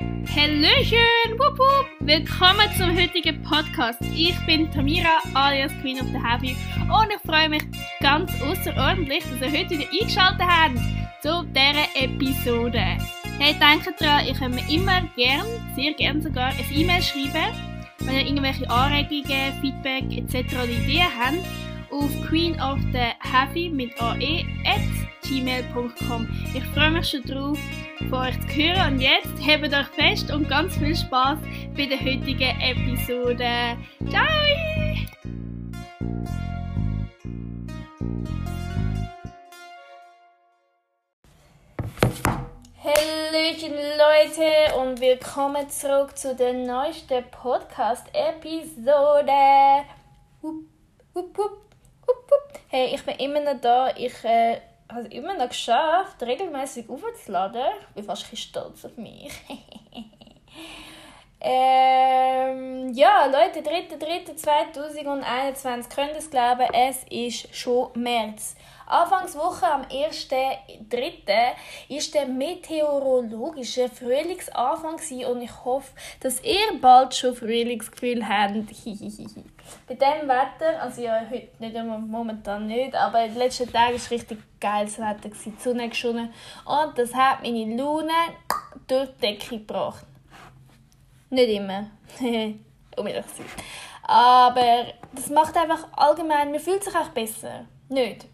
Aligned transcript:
Hallöchen! 0.00 1.32
Wupp, 1.38 1.58
wupp. 1.58 1.86
Willkommen 2.00 2.70
zum 2.76 2.96
heutigen 2.96 3.42
Podcast. 3.42 3.98
Ich 4.14 4.36
bin 4.46 4.70
Tamira 4.70 5.18
alias 5.34 5.72
Queen 5.80 6.00
of 6.00 6.06
the 6.12 6.18
Heavy 6.18 6.56
und 6.82 7.10
ich 7.10 7.20
freue 7.28 7.48
mich 7.48 7.64
ganz 8.00 8.30
außerordentlich, 8.40 9.24
dass 9.24 9.40
ihr 9.40 9.58
heute 9.58 9.70
wieder 9.70 9.90
eingeschaltet 9.90 10.46
habt 10.46 10.78
zu 11.20 11.44
dieser 11.46 11.96
Episode. 11.96 12.98
Hey, 13.40 13.54
denkt 13.58 14.00
dran, 14.00 14.24
ihr 14.24 14.34
könnt 14.34 14.54
mir 14.54 14.72
immer 14.72 15.02
gern, 15.16 15.46
sehr 15.74 15.92
gern 15.94 16.22
sogar, 16.22 16.50
ein 16.50 16.64
E-Mail 16.72 17.02
schreiben, 17.02 17.52
wenn 17.98 18.14
ihr 18.14 18.26
irgendwelche 18.26 18.70
Anregungen, 18.70 19.52
Feedback 19.60 20.04
etc. 20.16 20.64
Ideen 20.64 21.08
habt 21.18 21.44
auf 21.90 22.28
Queen 22.28 22.54
of 22.60 22.78
the 22.92 23.10
Heavy 23.18 23.68
mit 23.68 24.00
ae 24.00 24.46
gmail.com. 25.28 26.28
Ich 26.54 26.64
freue 26.74 26.90
mich 26.90 27.10
schon 27.10 27.22
drauf, 27.22 27.58
von 28.08 28.20
euch 28.20 28.40
zu 28.40 28.48
hören 28.48 28.94
und 28.94 29.00
jetzt 29.00 29.36
hebt 29.40 29.74
euch 29.74 29.86
fest 29.88 30.32
und 30.32 30.48
ganz 30.48 30.74
viel 30.76 30.96
Spaß 30.96 31.38
bei 31.76 31.84
der 31.86 32.00
heutigen 32.00 32.58
Episode. 32.60 33.76
Ciao! 34.08 34.24
Hallöchen 42.82 43.74
Leute 43.74 44.74
und 44.78 44.98
willkommen 45.00 45.68
zurück 45.68 46.16
zu 46.16 46.34
der 46.34 46.54
neuesten 46.54 47.24
Podcast-Episode. 47.30 49.84
Hey, 52.68 52.94
ich 52.94 53.04
bin 53.04 53.16
immer 53.16 53.40
noch 53.40 53.60
da. 53.60 53.90
Ich 53.96 54.24
äh, 54.24 54.60
habe 54.90 55.02
es 55.02 55.12
immer 55.12 55.34
noch 55.34 55.48
geschafft, 55.48 56.22
regelmäßig 56.22 56.88
aufzuladen. 56.88 57.66
Ich 57.90 57.94
bin 57.94 58.04
fast 58.04 58.32
ein 58.32 58.36
stolz 58.36 58.84
auf 58.84 58.96
mich. 58.96 59.32
ähm, 61.40 62.92
ja, 62.94 63.26
Leute, 63.26 63.60
3.3.2021, 63.60 65.94
könnt 65.94 66.10
ihr 66.12 66.18
es 66.18 66.30
glauben, 66.30 66.66
es 66.72 67.04
ist 67.10 67.54
schon 67.54 67.90
März. 67.94 68.56
Anfangswoche 68.88 69.66
am 69.66 69.82
1.3. 69.82 71.54
ist 71.90 72.14
der 72.14 72.26
meteorologische 72.26 73.90
Frühlingsanfang 73.90 74.98
und 75.30 75.42
ich 75.42 75.64
hoffe, 75.64 75.92
dass 76.20 76.42
ihr 76.42 76.80
bald 76.80 77.14
schon 77.14 77.34
Frühlingsgefühl 77.34 78.26
habt. 78.26 78.54
Bei 79.86 79.94
diesem 79.94 80.28
Wetter, 80.28 80.80
also 80.80 81.02
ja, 81.02 81.20
heute 81.30 81.48
nicht, 81.58 81.76
momentan 81.84 82.66
nicht, 82.66 82.94
aber 82.94 83.24
in 83.26 83.32
den 83.32 83.38
letzten 83.38 83.70
Tagen 83.70 84.00
war 84.00 84.10
richtig 84.10 84.38
geiles 84.58 84.98
Wetter, 84.98 85.28
die 85.28 85.52
Sonne 85.58 85.90
geschonen 85.90 86.32
und 86.64 86.96
das 86.96 87.14
hat 87.14 87.42
meine 87.42 87.76
Laune 87.76 88.10
durch 88.86 89.10
die 89.16 89.20
Decke 89.20 89.58
gebracht. 89.58 90.06
Nicht 91.28 91.50
immer, 91.50 91.90
um 92.96 93.06
ehrlich 93.06 93.26
zu 93.26 93.42
sein. 93.42 93.46
Aber 94.04 94.86
das 95.12 95.28
macht 95.28 95.54
einfach 95.58 95.88
allgemein, 95.92 96.50
man 96.50 96.60
fühlt 96.60 96.82
sich 96.82 96.94
auch 96.94 97.10
besser. 97.10 97.66
Nicht? 97.90 98.26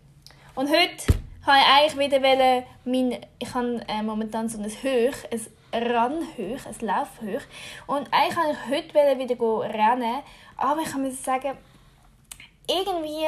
Und 0.54 0.68
heute 0.68 1.12
habe 1.44 1.58
ich 1.58 1.66
eigentlich 1.66 1.98
wieder 1.98 2.22
wollen, 2.22 2.64
mein, 2.84 3.26
ich 3.40 3.54
habe 3.54 3.84
äh, 3.88 4.02
momentan 4.02 4.48
so 4.48 4.58
ein 4.58 4.70
Höch, 4.70 5.16
ein 5.32 5.82
Run-Höch, 5.82 6.66
ein 6.66 6.86
Laufhöch. 6.86 7.42
Und 7.88 8.08
eigentlich 8.12 8.36
wollte 8.36 8.86
ich 8.86 8.94
heute 8.94 9.18
wieder 9.18 9.60
rennen, 9.74 10.22
aber 10.56 10.80
ich 10.82 10.92
kann 10.92 11.10
sagen, 11.10 11.58
irgendwie, 12.68 13.26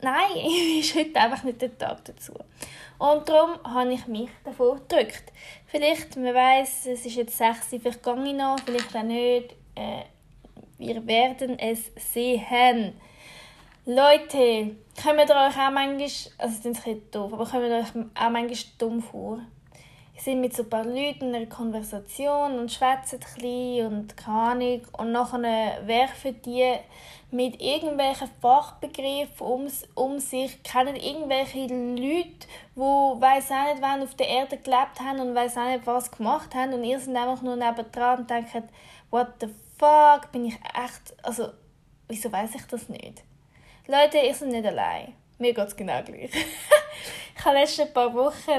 nein, 0.00 0.30
ist 0.80 0.96
heute 0.96 1.20
einfach 1.20 1.44
nicht 1.44 1.62
der 1.62 1.78
Tag 1.78 2.04
dazu. 2.06 2.32
Und 2.98 3.28
darum 3.28 3.62
habe 3.62 3.92
ich 3.92 4.08
mich 4.08 4.30
davor 4.42 4.80
gedrückt. 4.80 5.32
Vielleicht, 5.66 6.16
man 6.16 6.34
weiß, 6.34 6.86
es 6.86 7.06
ist 7.06 7.14
jetzt 7.14 7.38
6 7.38 7.72
Uhr, 7.72 7.80
vielleicht 7.80 8.02
gehe 8.02 8.24
ich 8.24 8.34
noch, 8.34 8.56
vielleicht 8.66 8.96
auch 8.96 9.02
nicht. 9.04 9.54
Äh, 9.76 10.02
wir 10.78 11.06
werden 11.06 11.56
es 11.60 11.92
sehen. 12.12 13.00
Leute, 13.90 14.76
kommen 15.02 15.26
ihr 15.26 15.34
euch 15.34 15.56
auch 15.56 15.70
manchmal, 15.70 16.10
also 16.36 16.54
ist 16.58 16.66
ein 16.66 16.74
bisschen 16.74 17.10
doof, 17.10 17.32
aber 17.32 17.46
kommen 17.46 17.70
ihr 17.70 17.78
euch 17.78 17.88
auch 17.88 18.28
manchmal 18.28 18.72
dumm 18.76 19.00
vor? 19.00 19.38
Ihr 20.14 20.22
seid 20.22 20.36
mit 20.36 20.54
so 20.54 20.64
ein 20.64 20.68
paar 20.68 20.84
Leuten 20.84 21.30
in 21.30 21.34
einer 21.34 21.46
Konversation 21.46 22.58
und 22.58 22.70
schwätzen 22.70 23.18
ein 23.42 23.86
und 23.86 24.14
keine 24.14 24.36
Ahnung 24.36 24.82
und 24.92 25.12
nachher 25.12 25.86
werfen 25.86 26.36
die 26.44 26.70
mit 27.30 27.62
irgendwelchen 27.62 28.28
Fachbegriffen 28.42 29.46
um, 29.46 29.68
um 29.94 30.18
sich, 30.18 30.62
kennen 30.62 30.94
irgendwelche 30.94 31.60
Leute, 31.60 32.46
die 32.76 32.80
weiss 32.80 33.50
auch 33.50 33.72
nicht, 33.72 33.80
wann 33.80 34.02
auf 34.02 34.14
der 34.16 34.28
Erde 34.28 34.58
gelebt 34.58 35.00
haben 35.00 35.20
und 35.20 35.34
weiss 35.34 35.56
auch 35.56 35.64
nicht, 35.64 35.86
was 35.86 36.10
gemacht 36.10 36.54
haben 36.54 36.74
und 36.74 36.84
ihr 36.84 37.00
seid 37.00 37.16
einfach 37.16 37.40
nur 37.40 37.56
nebendran 37.56 38.18
und 38.18 38.28
denkt, 38.28 38.52
what 39.10 39.28
the 39.40 39.48
fuck, 39.78 40.30
bin 40.30 40.44
ich 40.44 40.56
echt, 40.56 41.16
also, 41.22 41.48
wieso 42.06 42.30
weiß 42.30 42.54
ich 42.54 42.66
das 42.66 42.90
nicht? 42.90 43.24
Leute, 43.90 44.18
ich 44.18 44.38
bin 44.38 44.50
nicht 44.50 44.66
allein. 44.66 45.14
Mir 45.38 45.54
geht 45.54 45.66
es 45.66 45.74
genau 45.74 46.02
gleich. 46.02 46.30
ich 47.38 47.44
habe 47.44 47.56
letzte 47.56 47.86
paar 47.86 48.12
Wochen, 48.12 48.50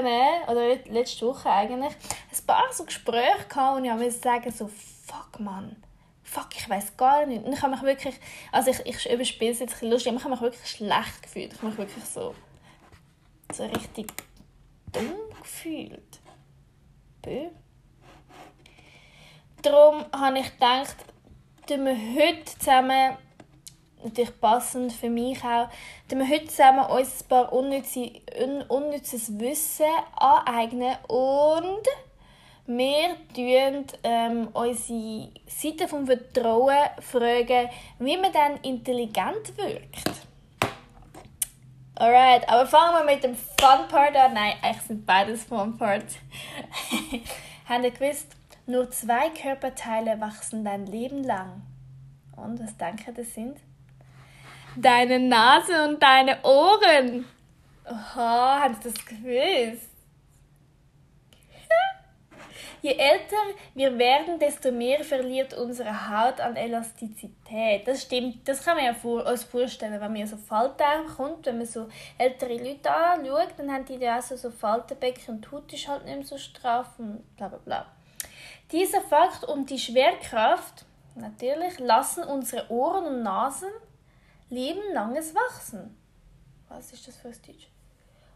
oder 0.48 0.74
letzte 0.86 1.24
Woche 1.24 1.48
eigentlich, 1.48 1.92
ein 1.92 2.46
paar 2.48 2.72
so 2.72 2.84
Gespräche 2.84 3.46
gehabt 3.48 3.76
und 3.76 3.84
ich 3.84 3.92
musste 3.92 4.20
sagen, 4.22 4.50
so, 4.50 4.66
fuck, 4.66 5.38
Mann. 5.38 5.76
Fuck, 6.24 6.48
ich 6.56 6.68
weiß 6.68 6.96
gar 6.96 7.26
nicht. 7.26 7.44
Und 7.44 7.52
ich 7.52 7.62
habe 7.62 7.70
mich 7.70 7.82
wirklich, 7.82 8.16
also 8.50 8.72
ich, 8.72 8.84
ich 8.84 9.08
überspiele 9.08 9.52
es 9.52 9.60
jetzt 9.60 9.74
ein 9.74 9.88
bisschen 9.88 9.90
lustig, 9.92 10.10
aber 10.10 10.18
ich 10.18 10.24
habe 10.24 10.34
mich 10.34 10.42
wirklich 10.42 10.68
schlecht 10.68 11.22
gefühlt. 11.22 11.52
Ich 11.52 11.58
habe 11.58 11.68
mich 11.68 11.78
wirklich 11.78 12.04
so, 12.04 12.34
so 13.52 13.66
richtig 13.66 14.12
dumm 14.90 15.14
gefühlt. 15.40 16.18
Bö. 17.22 17.50
Darum 19.62 20.06
habe 20.12 20.40
ich 20.40 20.52
gedacht, 20.54 20.96
tun 21.68 21.84
wir 21.84 21.94
heute 21.94 22.44
zusammen 22.58 23.16
natürlich 24.04 24.40
passend 24.40 24.92
für 24.92 25.10
mich 25.10 25.42
auch, 25.44 25.68
dass 26.08 26.18
wir 26.18 26.28
heute 26.28 26.46
zusammen 26.46 26.86
uns 26.86 27.22
ein 27.22 27.28
paar 27.28 27.52
unnütze, 27.52 28.10
un, 28.42 28.62
unnützes 28.62 29.38
Wissen 29.38 29.86
aneignen 30.16 30.96
und 31.08 31.86
wir 32.66 33.16
tun 33.34 33.84
ähm, 34.04 34.48
unsere 34.52 35.28
Seite 35.46 35.88
vom 35.88 36.06
Vertrauen 36.06 36.76
fragen, 37.00 37.68
wie 37.98 38.16
man 38.16 38.32
dann 38.32 38.58
intelligent 38.62 39.56
wirkt. 39.56 40.28
Alright, 41.96 42.48
aber 42.48 42.66
fangen 42.66 42.94
wir 42.94 43.12
mit 43.12 43.24
dem 43.24 43.34
Fun 43.34 43.88
Part 43.88 44.16
an. 44.16 44.34
Nein, 44.34 44.54
eigentlich 44.62 44.86
sind 44.86 45.04
beides 45.04 45.44
Fun 45.44 45.76
Parts. 45.76 46.14
Habt 47.68 47.84
ihr 47.84 47.90
gewusst, 47.90 48.36
nur 48.66 48.90
zwei 48.90 49.30
Körperteile 49.30 50.20
wachsen 50.20 50.64
dein 50.64 50.86
Leben 50.86 51.24
lang? 51.24 51.62
Und 52.36 52.58
was 52.62 52.76
denkt 52.76 53.06
ihr, 53.06 53.12
das 53.12 53.34
sind? 53.34 53.58
Deine 54.76 55.18
Nase 55.18 55.88
und 55.88 56.00
deine 56.00 56.42
Ohren. 56.44 57.26
Oha, 57.84 58.60
hast 58.60 58.84
du 58.84 58.90
das 58.90 59.04
gewusst? 59.04 59.90
Je 62.82 62.92
älter 62.92 63.36
wir 63.74 63.98
werden, 63.98 64.38
desto 64.38 64.70
mehr 64.70 65.02
verliert 65.02 65.54
unsere 65.54 66.08
Haut 66.08 66.40
an 66.40 66.54
Elastizität. 66.54 67.86
Das 67.88 68.02
stimmt, 68.02 68.48
das 68.48 68.64
kann 68.64 68.76
man 68.76 68.86
ja 68.86 68.94
vor, 68.94 69.26
uns 69.26 69.42
vorstellen, 69.42 70.00
wenn 70.00 70.12
man 70.12 70.26
so 70.26 70.36
Falten 70.36 71.06
kommt, 71.16 71.46
wenn 71.46 71.58
man 71.58 71.66
so 71.66 71.88
ältere 72.16 72.56
Leute 72.56 72.92
anschaut, 72.92 73.48
dann 73.56 73.72
haben 73.72 73.84
die 73.84 73.96
ja 73.96 74.18
auch 74.18 74.22
so, 74.22 74.36
so 74.36 74.50
Faltenbecken 74.50 75.34
und 75.34 75.44
die 75.44 75.50
Haut 75.50 75.72
ist 75.72 75.88
halt 75.88 76.04
nicht 76.04 76.16
mehr 76.16 76.26
so 76.26 76.38
straff 76.38 76.96
und 76.98 77.24
bla 77.36 77.48
bla 77.48 77.58
bla. 77.58 77.86
Dieser 78.70 79.00
Fakt 79.00 79.42
und 79.42 79.68
die 79.68 79.80
Schwerkraft, 79.80 80.84
natürlich, 81.16 81.80
lassen 81.80 82.22
unsere 82.22 82.70
Ohren 82.70 83.04
und 83.04 83.22
Nasen 83.24 83.70
lebenlanges 84.50 85.34
Wachsen. 85.34 85.96
Was 86.68 86.92
ist 86.92 87.08
das 87.08 87.16
für 87.16 87.28
ein 87.28 87.36
Deutsch? 87.46 87.68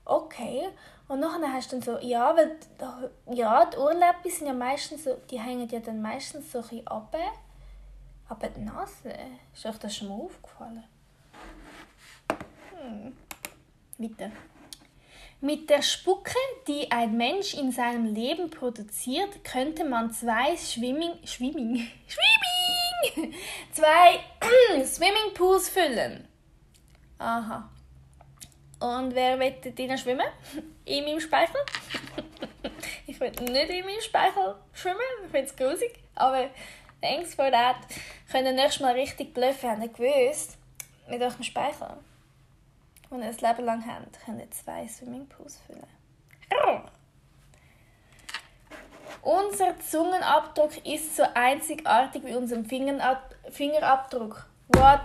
Okay. 0.04 0.68
Und 1.08 1.20
nachher 1.20 1.52
hast 1.52 1.72
du 1.72 1.76
dann 1.76 1.82
so, 1.82 1.98
ja, 1.98 2.34
weil 2.36 2.58
ja, 3.34 3.66
die 3.66 3.76
Ohrläppchen 3.76 4.30
sind 4.30 4.46
ja 4.46 4.52
meistens 4.52 5.04
so, 5.04 5.16
die 5.30 5.40
hängen 5.40 5.68
ja 5.68 5.80
dann 5.80 6.00
meistens 6.00 6.50
so 6.50 6.58
ein 6.58 6.62
bisschen 6.62 6.86
ab. 6.86 7.14
Aber 8.28 8.48
die 8.48 8.60
Nase, 8.60 9.14
ist 9.52 9.66
euch 9.66 9.76
das 9.78 9.96
schon 9.96 10.08
mal 10.08 10.24
aufgefallen? 10.24 10.84
Hm. 12.80 13.16
Weiter. 13.98 14.30
Mit 15.40 15.68
der 15.68 15.82
Spucke, 15.82 16.34
die 16.66 16.90
ein 16.90 17.16
Mensch 17.16 17.54
in 17.54 17.70
seinem 17.70 18.06
Leben 18.14 18.48
produziert, 18.48 19.44
könnte 19.44 19.84
man 19.84 20.10
zwei 20.10 20.56
Schwimming, 20.56 21.12
Schwimming, 21.24 21.76
Schwimming, 22.06 22.53
zwei 23.72 24.20
Swimmingpools 24.84 25.68
füllen. 25.68 26.28
Aha. 27.18 27.70
Und 28.80 29.14
wer 29.14 29.38
wird 29.38 29.78
drinnen 29.78 29.98
schwimmen? 29.98 30.26
In 30.84 31.04
meinem 31.04 31.20
Speichel? 31.20 31.60
ich 33.06 33.18
will 33.18 33.30
nicht 33.30 33.70
in 33.70 33.84
meinem 33.86 34.00
Speichel 34.00 34.56
schwimmen, 34.74 35.00
ich 35.24 35.30
finde 35.30 35.48
es 35.48 35.56
grusig. 35.56 35.98
Aber 36.14 36.50
thanks 37.00 37.34
for 37.34 37.50
that. 37.50 37.76
Könnt 38.30 38.46
ihr 38.46 38.52
nächstes 38.52 38.80
Mal 38.80 38.92
richtig 38.92 39.32
bluffen, 39.32 39.80
ihr 39.80 39.88
gewusst, 39.88 40.58
mit 41.08 41.22
eurem 41.22 41.42
Speichel 41.42 41.96
und 43.14 43.22
ihr 43.22 43.28
ein 43.28 43.36
Leben 43.36 43.64
lang 43.64 43.86
habt, 43.86 44.18
könnt 44.24 44.40
ihr 44.40 44.50
zwei 44.50 44.86
Swimmingpools 44.86 45.60
füllen. 45.66 46.03
Unser 49.24 49.80
Zungenabdruck 49.80 50.84
ist 50.86 51.16
so 51.16 51.22
einzigartig 51.32 52.24
wie 52.26 52.34
unser 52.34 52.62
Fingerabdruck. 52.62 54.46
What 54.68 55.00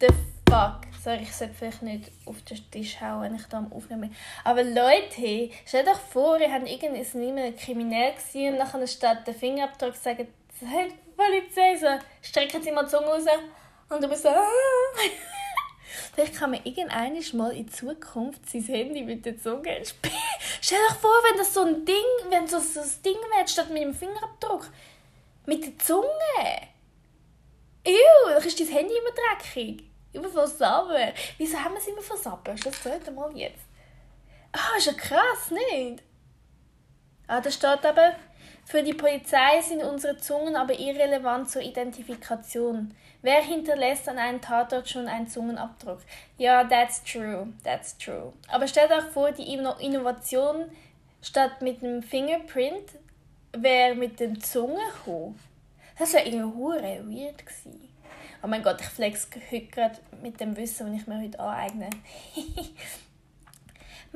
the 0.00 0.06
fuck? 0.48 0.78
Sorry, 1.04 1.20
ich 1.22 1.36
sollte 1.36 1.52
vielleicht 1.52 1.82
nicht 1.82 2.10
auf 2.24 2.40
den 2.42 2.70
Tisch 2.70 2.98
hauen, 2.98 3.22
wenn 3.22 3.34
ich 3.34 3.44
da 3.44 3.58
am 3.58 3.70
Aufnehmen. 3.74 4.16
Aber 4.42 4.64
Leute, 4.64 5.50
stellt 5.66 5.86
euch 5.86 5.98
vor, 5.98 6.40
ihr 6.40 6.50
habt 6.50 6.66
irgendwie 6.66 7.52
kriminell 7.52 8.14
gesehen 8.14 8.54
und 8.54 8.58
nachher 8.58 8.86
statt 8.86 9.26
den 9.26 9.34
Fingerabdruck 9.34 9.94
sagen, 9.94 10.28
hey, 10.60 10.94
Polizei, 11.14 11.76
so, 11.76 11.88
strecken 12.22 12.62
sie 12.62 12.72
mal 12.72 12.84
die 12.84 12.90
Zunge 12.90 13.06
raus. 13.06 13.26
Und 13.90 14.02
du 14.02 14.08
bist 14.08 14.22
so, 14.22 14.28
ah. 14.30 15.35
Vielleicht 16.14 16.34
kann 16.34 16.50
man 16.50 16.60
irgendwann 16.64 17.36
mal 17.36 17.52
in 17.52 17.68
Zukunft 17.68 18.48
sein 18.48 18.62
Handy 18.62 19.02
mit 19.02 19.24
der 19.24 19.38
Zunge 19.38 19.84
spielen. 19.84 20.14
Stell 20.60 20.78
dir 20.88 20.94
vor, 20.94 21.10
wenn 21.28 21.38
das 21.38 21.54
so 21.54 21.62
ein 21.62 21.84
Ding, 21.84 22.30
wenn 22.30 22.46
so, 22.46 22.58
so 22.58 22.80
ein 22.80 23.02
Ding 23.04 23.16
wäre, 23.34 23.48
statt 23.48 23.70
mit 23.70 23.82
dem 23.82 23.94
Fingerabdruck. 23.94 24.68
Mit 25.46 25.64
der 25.64 25.78
Zunge. 25.78 26.06
Ew, 27.84 28.28
dann 28.28 28.42
ist 28.42 28.58
dein 28.58 28.68
Handy 28.68 28.94
immer 28.96 29.10
dreckig. 29.10 29.84
Immer 30.12 30.28
von 30.28 30.46
Sabber. 30.46 31.12
Wieso 31.38 31.58
haben 31.58 31.74
wir 31.74 31.78
es 31.78 31.86
immer 31.86 32.02
von 32.02 32.16
Sabber? 32.16 32.54
Ist 32.54 32.66
das 32.66 32.82
zweite 32.82 33.10
Mal 33.10 33.36
jetzt? 33.36 33.64
Ah, 34.52 34.76
ist 34.78 34.86
ja 34.86 34.92
krass, 34.94 35.50
nicht? 35.50 36.02
Ah, 37.26 37.40
da 37.40 37.50
steht 37.50 37.84
aber, 37.84 38.16
für 38.66 38.82
die 38.82 38.94
Polizei 38.94 39.60
sind 39.62 39.84
unsere 39.84 40.16
Zungen 40.16 40.56
aber 40.56 40.76
irrelevant 40.76 41.48
zur 41.48 41.62
Identifikation. 41.62 42.92
Wer 43.22 43.40
hinterlässt 43.40 44.08
an 44.08 44.18
einem 44.18 44.40
Tatort 44.40 44.88
schon 44.88 45.06
einen 45.06 45.28
Zungenabdruck? 45.28 46.00
Ja, 46.36 46.64
that's 46.64 47.00
true, 47.04 47.46
that's 47.62 47.96
true. 47.96 48.32
Aber 48.48 48.66
stellt 48.66 48.90
euch 48.90 49.04
vor, 49.14 49.30
die 49.30 49.54
Innovation 49.54 50.64
statt 51.22 51.62
mit 51.62 51.80
dem 51.80 52.02
Fingerprint 52.02 52.90
wäre 53.52 53.94
mit 53.94 54.18
dem 54.18 54.40
Zunge 54.42 54.80
gekommen. 54.96 55.38
Das 55.96 56.12
wäre 56.12 56.26
irgendwie 56.26 57.22
weird 57.24 57.46
gewesen. 57.46 57.88
Oh 58.42 58.48
mein 58.48 58.64
Gott, 58.64 58.80
ich 58.80 58.88
flex 58.88 59.28
heute 59.50 59.66
gerade 59.66 59.98
mit 60.22 60.40
dem 60.40 60.56
Wissen, 60.56 60.92
das 60.92 61.02
ich 61.02 61.06
mir 61.06 61.20
heute 61.22 61.38
aneigne. 61.38 61.88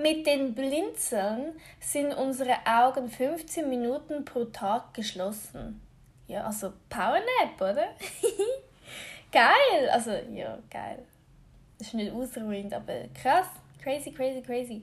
Mit 0.02 0.26
den 0.26 0.54
Blinzeln 0.54 1.60
sind 1.78 2.14
unsere 2.14 2.56
Augen 2.64 3.10
15 3.10 3.68
Minuten 3.68 4.24
pro 4.24 4.46
Tag 4.46 4.94
geschlossen. 4.94 5.82
Ja, 6.26 6.44
also 6.44 6.72
Powernap, 6.88 7.60
oder? 7.60 7.88
geil! 9.32 9.90
Also, 9.92 10.12
ja, 10.32 10.58
geil. 10.70 11.04
Das 11.78 11.88
ist 11.88 11.94
nicht 11.94 12.12
ausruhend, 12.12 12.72
aber 12.72 13.08
krass. 13.20 13.48
Crazy, 13.82 14.10
crazy, 14.10 14.40
crazy. 14.40 14.82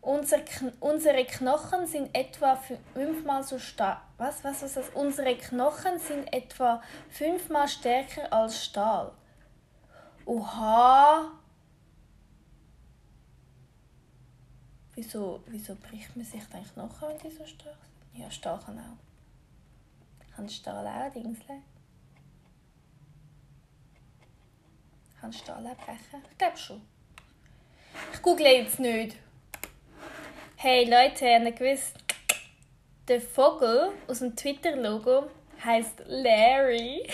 Unser 0.00 0.38
unsere 0.80 1.24
Knochen 1.26 1.86
sind 1.86 2.14
etwa 2.14 2.58
fünfmal 2.94 3.42
so 3.42 3.58
stark. 3.58 4.00
Was, 4.16 4.42
was, 4.42 4.62
was, 4.62 4.76
was? 4.76 4.88
Unsere 4.94 5.36
Knochen 5.36 5.98
sind 5.98 6.32
etwa 6.32 6.82
fünfmal 7.10 7.68
stärker 7.68 8.32
als 8.32 8.64
Stahl. 8.64 9.12
Oha! 10.24 11.32
Wieso, 15.04 15.40
wieso 15.46 15.74
bricht 15.74 16.14
man 16.14 16.24
sich 16.24 16.40
eigentlich 16.52 16.74
Knochen, 16.74 17.08
wenn 17.08 17.18
die 17.18 17.36
so 17.36 17.44
stark 17.44 17.74
sind? 17.82 18.22
Ja, 18.22 18.30
Stahl 18.30 18.60
kann 18.64 18.78
auch. 18.78 20.36
Kann 20.36 20.48
Stahl 20.48 20.86
auch 20.86 21.12
Dingsle? 21.12 21.60
Kann 25.20 25.32
Stahl 25.32 25.66
auch 25.66 25.76
brechen? 25.84 26.22
Ich 26.30 26.38
glaube 26.38 26.56
schon. 26.56 26.82
Ich 28.12 28.22
google 28.22 28.46
jetzt 28.46 28.78
nicht. 28.78 29.16
Hey 30.54 30.88
Leute, 30.88 31.24
ihr 31.24 31.50
gewusst, 31.50 31.96
der 33.08 33.20
Vogel 33.20 33.90
aus 34.06 34.20
dem 34.20 34.36
Twitter-Logo 34.36 35.28
heißt 35.64 36.04
Larry. 36.06 37.10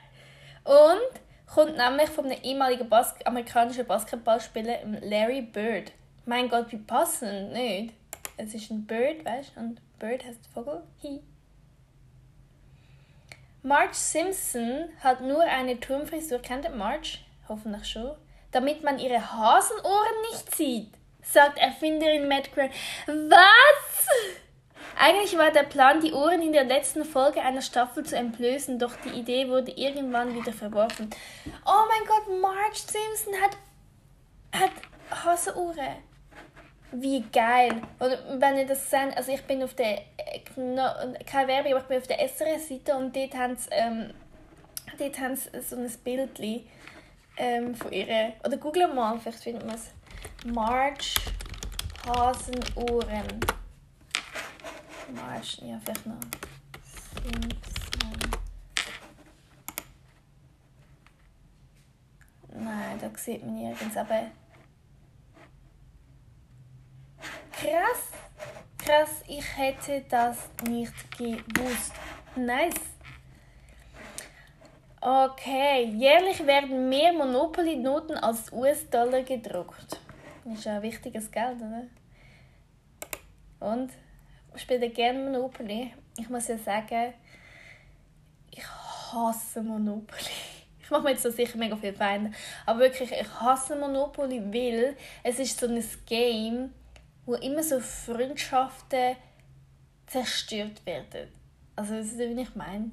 Und 0.64 1.20
kommt 1.54 1.76
nämlich 1.76 2.08
von 2.08 2.24
einem 2.24 2.42
ehemaligen 2.42 2.88
Bas 2.88 3.14
amerikanischen 3.26 3.86
Basketballspieler, 3.86 4.78
Larry 5.02 5.42
Bird. 5.42 5.92
Mein 6.26 6.48
Gott, 6.48 6.70
wie 6.70 6.78
passend, 6.78 7.52
nicht? 7.52 7.94
Es 8.36 8.54
ist 8.54 8.70
ein 8.70 8.86
Bird, 8.86 9.24
weißt 9.24 9.56
du? 9.56 9.60
Und 9.60 9.80
Bird 9.98 10.24
heißt 10.24 10.46
Vogel. 10.52 10.82
He. 11.00 11.20
Marge 13.62 13.94
Simpson 13.94 14.88
hat 15.00 15.20
nur 15.20 15.42
eine 15.42 15.78
Turmfrisur, 15.78 16.38
kennt 16.40 16.64
ihr 16.64 16.70
Marge? 16.70 17.18
Hoffentlich 17.48 17.86
schon. 17.86 18.16
Damit 18.52 18.82
man 18.82 18.98
ihre 18.98 19.32
Hasenohren 19.32 20.20
nicht 20.30 20.54
sieht 20.54 21.00
sagt 21.22 21.58
Erfinderin 21.58 22.28
Matt 22.28 22.52
Grant. 22.54 22.72
Was? 23.06 24.08
Eigentlich 24.98 25.36
war 25.38 25.50
der 25.50 25.62
Plan, 25.62 26.00
die 26.00 26.12
Ohren 26.12 26.42
in 26.42 26.52
der 26.52 26.64
letzten 26.64 27.04
Folge 27.04 27.40
einer 27.40 27.62
Staffel 27.62 28.04
zu 28.04 28.16
entblößen, 28.16 28.78
doch 28.78 28.94
die 29.04 29.10
Idee 29.10 29.48
wurde 29.48 29.70
irgendwann 29.70 30.34
wieder 30.34 30.52
verworfen. 30.52 31.08
Oh 31.64 31.84
mein 31.88 32.06
Gott, 32.06 32.40
Marge 32.40 32.76
Simpson 32.76 33.34
hat, 33.40 33.56
hat 34.52 35.24
Hasenohren. 35.24 36.09
Wie 36.92 37.22
geil. 37.32 37.82
Oder 38.00 38.18
wenn 38.38 38.58
ihr 38.58 38.66
das 38.66 38.90
seht, 38.90 39.16
also 39.16 39.32
ich 39.32 39.42
bin 39.44 39.62
auf 39.62 39.74
der, 39.74 40.02
keine 41.26 41.48
Werbung, 41.48 41.72
aber 41.72 41.80
ich 41.80 41.86
bin 41.86 41.98
auf 41.98 42.06
der 42.06 42.28
SRS-Seite 42.28 42.96
und 42.96 43.14
dort 43.14 43.34
haben 43.34 43.56
sie, 43.56 43.68
ähm, 43.70 44.12
dort 44.98 45.20
haben 45.20 45.36
sie 45.36 45.48
so 45.62 45.76
ein 45.76 45.90
Bild 46.02 46.40
ähm, 47.36 47.74
von 47.74 47.92
ihr. 47.92 48.32
Oder 48.44 48.56
google 48.56 48.92
mal, 48.92 49.18
vielleicht 49.20 49.42
findet 49.42 49.64
man 49.64 49.76
es. 49.76 49.92
March 50.44 51.14
Hasenohren. 52.06 53.40
March, 55.14 55.58
ja, 55.62 55.80
vielleicht 55.84 56.06
noch. 56.06 56.14
Simpson. 57.22 57.60
Nein, 62.52 62.98
da 63.00 63.10
sieht 63.16 63.44
man 63.44 63.54
nirgends, 63.54 63.96
aber. 63.96 64.30
Krass! 67.60 68.08
Krass, 68.78 69.22
ich 69.28 69.44
hätte 69.58 70.02
das 70.08 70.48
nicht 70.66 70.94
gewusst. 71.18 71.92
Nice! 72.34 72.80
Okay, 75.02 75.84
jährlich 75.84 76.46
werden 76.46 76.88
mehr 76.88 77.12
Monopoly-Noten 77.12 78.16
als 78.16 78.50
US-Dollar 78.50 79.22
gedruckt. 79.24 80.00
Ist 80.50 80.64
ja 80.64 80.76
ein 80.76 80.82
wichtiges 80.82 81.30
Geld, 81.30 81.58
oder? 81.58 81.82
Und 83.60 83.92
ich 84.54 84.62
spiele 84.62 84.88
gerne 84.88 85.18
Monopoly. 85.18 85.92
Ich 86.18 86.30
muss 86.30 86.48
ja 86.48 86.56
sagen, 86.56 87.12
ich 88.50 88.64
hasse 88.66 89.62
Monopoly. 89.62 90.22
Ich 90.82 90.92
mache 90.92 91.04
mir 91.04 91.10
jetzt 91.10 91.22
so 91.22 91.30
sicher 91.30 91.56
mega 91.56 91.76
viel 91.76 91.92
Feinde. 91.92 92.32
Aber 92.66 92.80
wirklich, 92.80 93.12
ich 93.12 93.40
hasse 93.40 93.76
Monopoly, 93.76 94.42
weil 94.52 94.96
es 95.22 95.38
ist 95.38 95.60
so 95.60 95.68
ein 95.68 95.84
Game, 96.04 96.74
wo 97.30 97.36
immer 97.36 97.62
so 97.62 97.78
Freundschaften 97.78 99.14
zerstört 100.08 100.84
werden. 100.84 101.28
Also, 101.76 101.94
das 101.94 102.06
ist, 102.06 102.18
wie 102.18 102.40
ich 102.40 102.56
meine. 102.56 102.90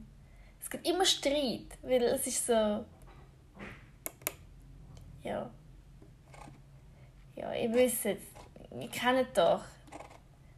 Es 0.62 0.70
gibt 0.70 0.88
immer 0.88 1.06
Streit, 1.06 1.78
weil 1.82 2.04
es 2.04 2.28
ist 2.28 2.46
so... 2.46 2.86
Ja. 5.24 5.50
Ja, 7.36 7.54
ihr 7.54 7.74
wisst 7.74 8.06
es. 8.06 8.20
Ihr 8.80 8.90
kennt 8.90 9.36
doch. 9.36 9.64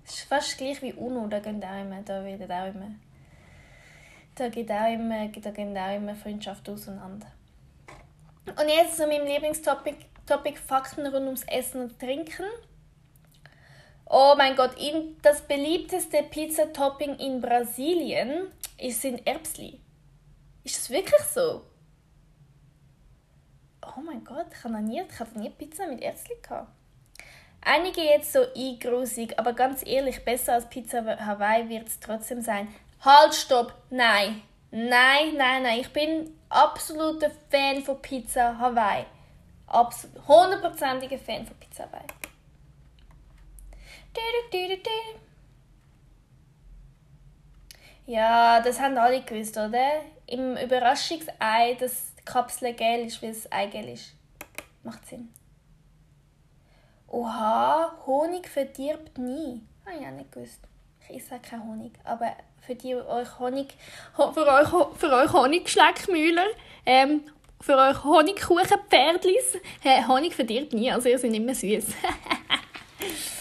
Es 0.04 0.16
ist 0.16 0.28
fast 0.28 0.58
gleich 0.58 0.82
wie 0.82 0.94
UNO, 0.94 1.28
da 1.28 1.40
gehen 1.40 1.64
auch 1.64 1.82
immer, 1.82 2.02
da 2.02 2.24
wird 2.26 2.52
auch 2.52 2.68
immer. 2.68 2.92
Da 4.36 4.50
geht 4.50 4.72
auch 4.72 4.94
immer, 4.94 5.28
da 5.30 5.52
gehen 5.52 5.78
auch 5.78 5.96
immer 5.96 6.16
Freundschaften 6.16 6.74
auseinander. 6.74 7.28
Und 8.46 8.68
jetzt 8.68 8.98
zu 8.98 9.08
meinem 9.08 9.26
Lieblingstopic, 9.26 9.96
Topic 10.26 10.60
Fakten 10.60 11.08
rund 11.08 11.26
ums 11.26 11.44
Essen 11.44 11.82
und 11.82 12.00
Trinken. 12.00 12.46
Oh 14.10 14.34
mein 14.38 14.56
Gott, 14.56 14.72
das 15.22 15.42
beliebteste 15.42 16.24
Pizzatopping 16.24 17.18
in 17.20 17.40
Brasilien 17.42 18.52
sind 18.90 19.26
Erbsli. 19.26 19.80
Ist 20.64 20.78
das 20.78 20.90
wirklich 20.90 21.22
so? 21.22 21.62
oh 24.00 24.02
mein 24.02 24.24
Gott, 24.24 24.48
ich 24.52 24.64
habe 24.64 24.74
noch 24.74 24.82
nie, 24.82 25.02
nie 25.36 25.50
Pizza 25.50 25.88
mit 25.88 26.02
Erbsen 26.02 26.36
gehabt. 26.42 26.70
Einige 27.62 28.02
jetzt 28.02 28.32
so 28.32 28.40
eingrusig, 28.56 29.38
aber 29.38 29.54
ganz 29.54 29.86
ehrlich, 29.86 30.24
besser 30.24 30.54
als 30.54 30.70
Pizza 30.70 31.04
Hawaii 31.04 31.68
wird 31.68 31.88
es 31.88 32.00
trotzdem 32.00 32.42
sein. 32.42 32.70
Halt, 33.02 33.36
stopp, 33.36 33.74
nein. 33.90 34.42
Nein, 34.72 35.36
nein, 35.36 35.64
nein. 35.64 35.80
Ich 35.80 35.92
bin 35.92 36.38
absoluter 36.48 37.32
Fan 37.50 37.84
von 37.84 38.02
Pizza 38.02 38.58
Hawaii. 38.58 39.06
Hundertprozentiger 40.28 41.18
Fan 41.18 41.46
von 41.46 41.58
Pizza 41.58 41.84
Hawaii. 41.84 42.19
Ja, 48.10 48.60
das 48.62 48.80
haben 48.80 48.98
alle 48.98 49.22
gewusst, 49.22 49.56
oder? 49.56 50.02
Im 50.26 50.58
Überraschungsei, 50.58 51.78
das 51.80 52.12
Kapsel 52.26 52.74
gel 52.74 53.06
ist, 53.06 53.22
weil 53.22 53.30
es 53.30 53.52
Eigel 53.52 53.90
ist. 53.90 54.16
Macht 54.82 55.06
Sinn. 55.06 55.30
Oha, 57.08 57.96
Honig 58.08 58.48
verdirbt 58.48 59.18
nie. 59.20 59.62
Habe 59.86 59.98
ich 60.00 60.08
auch 60.08 60.12
nicht 60.12 60.32
gewusst. 60.32 60.60
Ich 61.08 61.18
esse 61.18 61.40
keinen 61.40 61.64
Honig. 61.66 61.94
Aber 62.04 62.36
für 62.66 62.74
die 62.74 62.96
euch 62.96 63.38
Honig, 63.38 63.76
für 64.16 64.48
euch, 64.48 64.98
für 64.98 65.14
euch 65.14 65.32
Honigschleckmühler, 65.32 66.48
ähm, 66.88 67.22
für 67.62 67.78
euch 67.78 68.04
Honigkuchenpferdlis, 68.04 69.58
Honig 70.08 70.34
verdirbt 70.34 70.74
nie, 70.74 70.92
also 70.92 71.10
ihr 71.10 71.20
seid 71.20 71.34
immer 71.34 71.54
süß. 71.54 71.86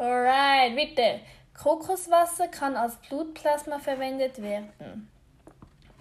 Alright, 0.00 0.74
bitte. 0.74 1.20
Kokoswasser 1.52 2.48
kann 2.48 2.74
als 2.74 2.96
Blutplasma 2.96 3.78
verwendet 3.78 4.40
werden. 4.40 4.72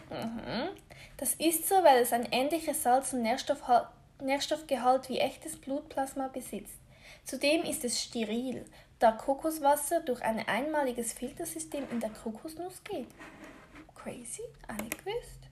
Mhm. 0.10 0.70
Das 1.18 1.34
ist 1.34 1.68
so, 1.68 1.76
weil 1.84 1.98
es 2.02 2.14
ein 2.14 2.32
ähnliches 2.32 2.82
Salz- 2.82 3.12
und 3.12 3.24
Nährstoffgehalt 3.24 5.10
wie 5.10 5.20
echtes 5.20 5.58
Blutplasma 5.60 6.30
besitzt. 6.30 6.80
Zudem 7.26 7.64
ist 7.64 7.84
es 7.84 8.02
steril, 8.02 8.64
da 9.00 9.12
Kokoswasser 9.12 10.00
durch 10.00 10.22
ein 10.22 10.48
einmaliges 10.48 11.12
Filtersystem 11.12 11.84
in 11.92 12.00
der 12.00 12.12
Kokosnuss 12.12 12.82
geht. 12.86 13.10
Crazy? 13.96 14.44
Nicht 14.82 15.04
gewusst. 15.04 15.49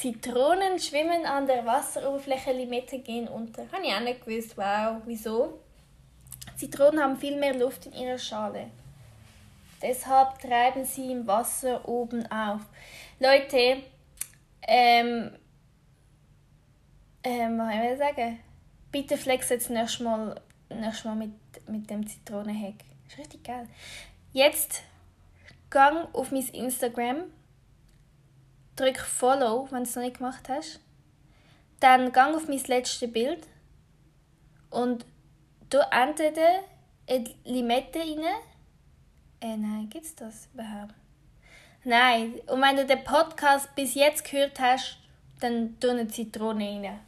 Zitronen 0.00 0.78
schwimmen 0.78 1.26
an 1.26 1.46
der 1.46 1.66
Wasseroberfläche, 1.66 2.52
Limette 2.52 3.00
gehen 3.00 3.28
unter. 3.28 3.70
Habe 3.70 3.84
ich 3.84 3.92
auch 3.92 4.00
nicht 4.00 4.24
gewusst. 4.24 4.56
Wow, 4.56 5.02
wieso? 5.04 5.60
Zitronen 6.56 7.02
haben 7.02 7.18
viel 7.18 7.36
mehr 7.36 7.54
Luft 7.54 7.84
in 7.84 7.92
ihrer 7.92 8.16
Schale. 8.16 8.70
Deshalb 9.82 10.38
treiben 10.38 10.86
sie 10.86 11.12
im 11.12 11.26
Wasser 11.26 11.86
oben 11.86 12.26
auf. 12.32 12.62
Leute, 13.18 13.82
ähm, 14.66 15.32
ähm, 17.22 17.58
was 17.58 17.74
soll 17.74 17.92
ich 17.92 17.98
sagen? 17.98 18.40
Bitte 18.90 19.18
flex 19.18 19.50
jetzt 19.50 19.68
nächstes 19.68 20.00
Mal, 20.00 20.40
Mal 21.04 21.14
mit, 21.14 21.68
mit 21.68 21.90
dem 21.90 22.06
Zitronenheck. 22.06 22.76
ist 23.06 23.18
richtig 23.18 23.44
geil. 23.44 23.68
Jetzt 24.32 24.82
gang 25.68 26.08
auf 26.14 26.32
mein 26.32 26.48
Instagram 26.48 27.24
drück 28.80 28.98
Follow, 28.98 29.68
wenn 29.70 29.84
du 29.84 29.90
es 29.90 29.94
noch 29.94 30.02
nicht 30.02 30.18
gemacht 30.18 30.48
hast. 30.48 30.80
Dann 31.80 32.12
gang 32.12 32.34
auf 32.34 32.48
mein 32.48 32.62
letztes 32.66 33.10
Bild 33.12 33.46
und 34.70 35.04
da 35.68 35.86
entweder 35.90 36.60
eine 37.08 37.24
Limette 37.44 37.98
rein. 37.98 38.24
Äh, 39.40 39.56
nein, 39.56 39.88
gibt 39.90 40.04
es 40.04 40.14
das 40.14 40.48
überhaupt? 40.52 40.94
Nein, 41.84 42.34
und 42.46 42.60
wenn 42.60 42.76
du 42.76 42.86
den 42.86 43.04
Podcast 43.04 43.74
bis 43.74 43.94
jetzt 43.94 44.30
gehört 44.30 44.60
hast, 44.60 44.98
dann 45.40 45.78
tu 45.80 45.88
eine 45.88 46.08
Zitrone 46.08 46.64
rein. 46.64 47.00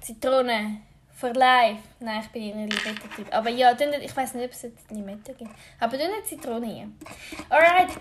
Zitrone 0.00 0.80
für 1.24 1.32
live. 1.32 1.78
Nein, 2.00 2.20
ich 2.22 2.28
bin 2.28 2.52
ein 2.52 2.68
Limette-Typ. 2.68 3.34
Aber 3.34 3.48
ja, 3.48 3.72
ich 3.72 4.14
weiß 4.14 4.34
nicht, 4.34 4.44
ob 4.44 4.52
es 4.52 4.62
jetzt 4.62 4.90
Limette 4.90 5.32
gibt. 5.32 5.50
Aber 5.80 5.94
eine 5.94 6.22
Zitrone 6.22 6.66
rein. 6.66 6.98
Alright. 7.48 7.96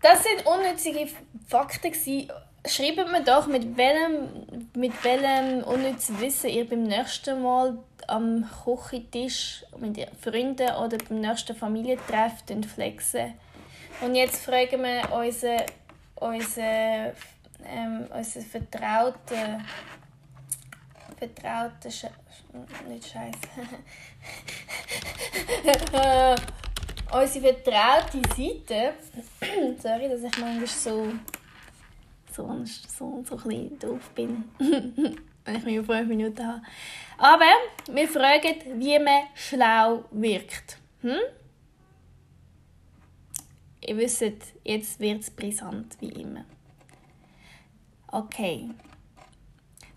Das 0.00 0.22
sind 0.22 0.46
unnützige 0.46 1.08
Fakten. 1.48 1.92
Schreibt 2.66 3.10
mir 3.10 3.24
doch, 3.24 3.48
mit 3.48 3.76
welchem, 3.76 4.68
mit 4.74 4.92
welchem 5.02 5.64
unnützen 5.64 6.20
Wissen 6.20 6.50
ihr 6.50 6.68
beim 6.68 6.84
nächsten 6.84 7.42
Mal 7.42 7.78
am 8.06 8.48
Küchentisch 8.64 9.64
mit 9.78 9.98
Freunden 10.20 10.70
oder 10.76 10.98
beim 11.08 11.20
nächsten 11.20 11.56
Familientreff 11.56 12.44
flexen. 12.74 13.34
Und 14.00 14.14
jetzt 14.14 14.44
fragen 14.44 14.82
wir 14.82 15.12
unseren, 15.12 15.62
unseren, 16.14 17.12
ähm, 17.64 18.06
unseren 18.14 18.44
vertrauten, 18.44 19.64
vertrauten, 21.18 21.90
Sch 21.90 22.06
nicht 22.88 23.06
Scheiße. 23.06 23.38
unsere 27.12 27.54
vertraute 27.54 28.20
Seite. 28.36 28.94
Sorry, 29.80 30.08
dass 30.08 30.22
ich 30.22 30.38
manchmal 30.38 30.66
so, 30.66 31.12
so, 32.32 32.64
so, 32.64 33.24
so 33.26 33.36
ein 33.36 33.42
bisschen 33.42 33.78
doof 33.78 34.10
bin, 34.14 34.44
wenn 34.58 35.56
ich 35.56 35.64
mich 35.64 35.86
5 35.86 36.08
Minuten 36.08 36.46
habe. 36.46 36.62
Aber 37.18 37.50
wir 37.92 38.08
fragen, 38.08 38.80
wie 38.80 38.98
man 38.98 39.24
schlau 39.34 40.04
wirkt. 40.10 40.78
Hm? 41.02 41.18
Ihr 43.86 43.96
wisst, 43.96 44.24
jetzt 44.64 45.00
wird 45.00 45.22
es 45.22 45.30
brisant, 45.30 45.96
wie 46.00 46.08
immer. 46.08 46.44
Okay. 48.08 48.70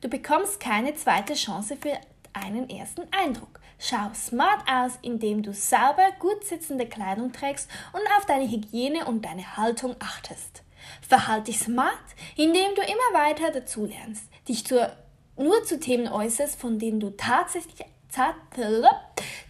Du 0.02 0.10
bekommst 0.10 0.60
keine 0.60 0.96
zweite 0.96 1.36
Chance 1.36 1.78
für 1.78 1.94
einen 2.34 2.68
ersten 2.72 3.04
Eindruck. 3.12 3.60
Schau 3.78 4.12
smart 4.16 4.68
aus, 4.68 4.94
indem 5.04 5.44
du 5.44 5.54
sauber, 5.54 6.08
gut 6.18 6.44
sitzende 6.44 6.88
Kleidung 6.88 7.32
trägst 7.32 7.70
und 7.94 8.02
auf 8.18 8.26
deine 8.26 8.50
Hygiene 8.50 9.06
und 9.06 9.24
deine 9.24 9.58
Haltung 9.58 9.96
achtest. 10.00 10.64
Verhalte 11.08 11.52
dich 11.52 11.60
smart, 11.60 11.94
indem 12.36 12.74
du 12.74 12.82
immer 12.82 13.20
weiter 13.20 13.52
dazulernst, 13.52 14.28
dich 14.48 14.66
zur, 14.66 14.92
nur 15.38 15.64
zu 15.64 15.80
Themen 15.80 16.08
äußerst, 16.08 16.60
von 16.60 16.80
denen 16.80 17.00
du 17.00 17.12
tatsächlich, 17.12 17.86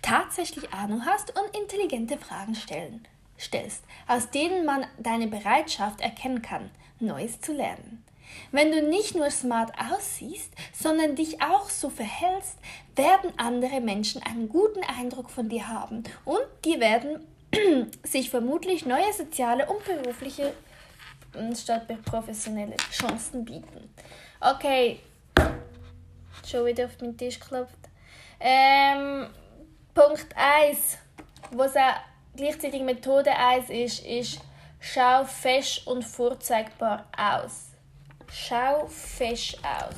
tatsächlich 0.02 0.74
Ahnung 0.74 1.06
hast 1.06 1.34
und 1.40 1.56
intelligente 1.56 2.18
Fragen 2.18 2.56
stellen, 2.56 3.08
stellst, 3.40 3.86
aus 4.06 4.30
denen 4.32 4.66
man 4.66 4.86
deine 5.00 5.28
Bereitschaft 5.28 6.02
erkennen 6.02 6.42
kann, 6.42 6.72
Neues 7.00 7.40
zu 7.40 7.54
lernen. 7.54 8.01
Wenn 8.52 8.72
du 8.72 8.82
nicht 8.82 9.16
nur 9.16 9.30
smart 9.30 9.72
aussiehst, 9.80 10.52
sondern 10.74 11.16
dich 11.16 11.42
auch 11.42 11.70
so 11.70 11.90
verhältst, 11.90 12.58
werden 12.96 13.32
andere 13.38 13.82
Menschen 13.82 14.22
einen 14.24 14.50
guten 14.50 14.84
Eindruck 14.84 15.30
von 15.30 15.50
dir 15.50 15.68
haben 15.68 16.04
und 16.26 16.42
die 16.66 16.80
werden 16.80 17.26
sich 18.04 18.30
vermutlich 18.30 18.86
neue 18.86 19.12
soziale 19.14 19.66
und 19.68 19.84
berufliche 19.84 20.54
hm, 21.34 21.56
statt 21.56 21.88
professionelle 22.06 22.76
Chancen 22.92 23.46
bieten. 23.46 23.94
Okay, 24.40 25.00
schon 26.46 26.66
wieder 26.66 26.86
auf 26.86 26.98
den 26.98 27.18
Tisch 27.18 27.40
geklopft. 27.40 27.78
Ähm, 28.40 29.28
Punkt 29.94 30.28
1, 30.36 30.98
was 31.52 31.76
auch 31.76 31.96
gleichzeitig 32.36 32.82
Methode 32.82 33.32
1 33.32 33.70
ist, 33.70 34.06
ist, 34.06 34.40
schau 34.80 35.24
fest 35.26 35.86
und 35.86 36.04
vorzeigbar 36.04 37.06
aus. 37.18 37.71
Schau 38.34 38.88
fesch 38.88 39.56
aus. 39.58 39.96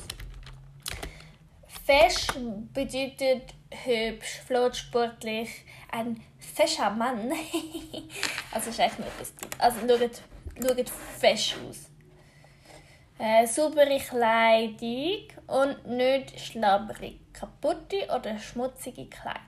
Fesch 1.86 2.26
bedeutet 2.72 3.54
hübsch, 3.70 4.40
flott, 4.46 4.74
sportlich, 4.74 5.64
ein 5.92 6.20
fescher 6.38 6.90
Mann. 6.90 7.30
also 8.52 8.70
ist 8.70 8.80
eigentlich 8.80 8.98
nur 8.98 9.08
etwas 9.08 9.32
Also 9.58 9.80
schaut, 9.86 10.22
schaut 10.60 10.90
fesch 10.90 11.54
aus. 11.68 11.90
Äh, 13.18 13.46
saubere 13.46 13.98
Kleidung 13.98 15.28
und 15.46 15.86
nicht 15.86 16.40
schlabberig, 16.40 17.20
kaputte 17.32 18.08
oder 18.12 18.36
schmutzige 18.38 19.06
Kleidung. 19.06 19.40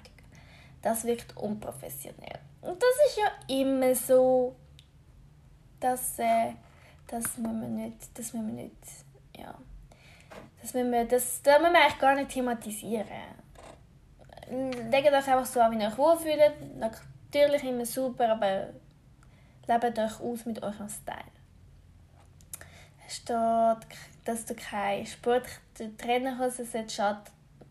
Das 0.81 1.05
wirkt 1.05 1.37
unprofessionell. 1.37 2.38
Und 2.61 2.81
das 2.81 3.09
ist 3.09 3.19
ja 3.19 3.57
immer 3.62 3.95
so, 3.97 4.55
dass 5.81 6.21
äh, 6.21 6.52
das 7.07 7.37
müssen 7.39 7.61
wir 7.61 7.69
nicht, 7.69 8.19
das 8.19 8.33
müssen 8.33 8.57
wir 8.57 8.65
nicht, 8.65 8.77
ja, 9.37 9.55
das 10.61 10.75
müssen 10.75 10.93
wir, 10.93 11.05
das, 11.05 11.43
das 11.43 11.61
müssen 11.61 11.73
wir 11.73 11.81
eigentlich 11.81 11.99
gar 11.99 12.15
nicht 12.15 12.31
thematisieren. 12.31 13.07
Legt 14.49 15.09
euch 15.09 15.15
einfach 15.15 15.47
so 15.47 15.61
an, 15.61 15.73
wie 15.73 15.83
ihr 15.83 15.89
euch 15.89 15.99
wohlfühlt. 15.99 16.77
Natürlich 16.79 17.65
immer 17.65 17.85
super, 17.85 18.31
aber 18.31 18.69
lebt 19.67 19.99
euch 19.99 20.21
aus 20.21 20.45
mit 20.45 20.63
eurem 20.63 20.89
Style. 20.89 21.33
Es 23.07 23.17
steht, 23.17 23.37
dass 24.25 24.45
du 24.45 24.55
keine 24.55 25.07
Sporttrainerhose 25.07 26.65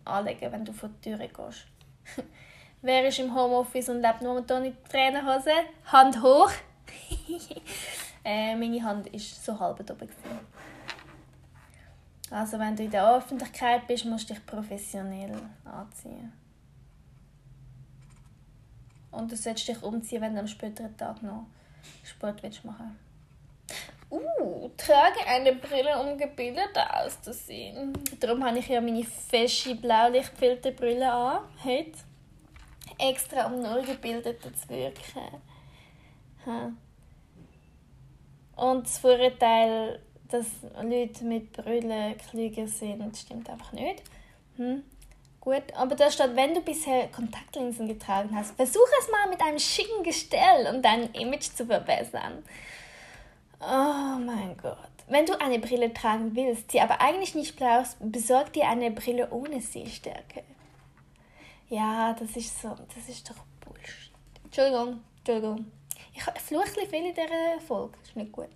anlegen 0.06 0.52
wenn 0.52 0.66
du 0.66 0.72
vor 0.72 0.90
die 0.90 1.10
Tür 1.10 1.18
gehst. 1.18 1.68
Wer 2.82 3.08
ist 3.08 3.20
im 3.20 3.34
Homeoffice 3.34 3.90
und 3.90 4.02
lebt 4.02 4.22
momentan 4.22 4.66
in 4.66 4.78
Trainerhose? 4.90 5.52
Hand 5.86 6.22
hoch! 6.22 6.52
Äh, 8.26 8.56
meine 8.56 8.84
Hand 8.84 9.14
war 9.14 9.20
so 9.20 9.60
halb 9.60 9.80
oben. 9.80 10.10
Also 12.32 12.58
wenn 12.58 12.76
du 12.76 12.84
in 12.84 12.92
der 12.92 13.16
Öffentlichkeit 13.16 13.86
bist, 13.88 14.06
musst 14.06 14.30
du 14.30 14.34
dich 14.34 14.46
professionell 14.46 15.40
anziehen. 15.64 16.34
Und 19.12 19.32
du 19.32 19.38
solltest 19.38 19.68
dich 19.68 19.84
umziehen, 19.84 20.22
wenn 20.22 20.34
du 20.34 20.40
am 20.40 20.48
späteren 20.48 20.98
Tag 20.98 21.22
noch 21.22 21.46
Sport 22.04 22.42
willst 22.42 22.66
machen 22.66 22.98
Uh, 24.12 24.70
trage 24.78 25.26
eine 25.28 25.56
Brille, 25.56 26.00
um 26.00 26.18
gebildet 26.18 26.78
auszusehen. 26.78 27.92
Darum 28.20 28.44
habe 28.46 28.60
ich 28.60 28.68
ja 28.68 28.80
meine 28.80 29.04
fesche 29.04 29.76
Blaulichtfilterbrille 29.76 31.12
an, 31.12 31.40
heute. 31.64 31.98
Extra, 33.00 33.48
um 33.48 33.62
nur 33.62 33.82
gebildeter 33.82 34.54
zu 34.54 34.70
wirken. 34.70 35.02
Hm. 36.44 36.78
Und 38.56 38.86
das 38.86 38.98
Vorurteil, 38.98 40.00
dass 40.30 40.48
Leute 40.82 41.24
mit 41.26 41.52
Brüllen 41.54 42.18
klüger 42.18 42.68
sind, 42.68 43.18
stimmt 43.18 43.50
einfach 43.50 43.74
nicht. 43.74 44.02
Hm? 44.58 44.84
Gut, 45.42 45.64
aber 45.76 45.94
da 45.94 46.10
steht, 46.10 46.36
wenn 46.36 46.56
du 46.56 46.62
bisher 46.62 47.08
Kontaktlinsen 47.10 47.88
getragen 47.88 48.36
hast, 48.36 48.56
versuche 48.56 48.90
es 49.00 49.12
mal 49.12 49.30
mit 49.30 49.42
einem 49.42 49.60
schicken 49.60 50.04
Gestell, 50.04 50.74
um 50.74 50.82
dein 50.82 51.14
Image 51.14 51.54
zu 51.54 51.66
verbessern. 51.68 52.44
Oh 53.60 54.18
mein 54.20 54.58
Gott. 54.62 54.78
Wenn 55.08 55.28
du 55.28 55.40
eine 55.40 55.60
Brille 55.60 55.94
tragen 55.94 56.36
willst, 56.36 56.72
sie 56.72 56.82
aber 56.82 57.00
eigentlich 57.00 57.36
nicht 57.36 57.56
brauchst, 57.58 57.98
besorg 58.00 58.54
dir 58.54 58.68
eine 58.68 58.90
Brille 58.90 59.30
ohne 59.30 59.62
Sehstärke. 59.62 60.44
Ja, 61.70 62.14
das 62.14 62.36
ist 62.36 62.60
so, 62.60 62.70
das 62.70 63.08
ist 63.08 63.30
doch 63.30 63.36
Bullshit. 63.60 64.12
Entschuldigung, 64.44 65.02
Entschuldigung. 65.20 65.72
Ich 66.16 66.24
fluche 66.24 66.88
viel 66.88 67.06
in 67.06 67.14
dieser 67.14 67.60
Folge, 67.68 67.98
ist 68.04 68.16
nicht 68.16 68.32
gut. 68.32 68.50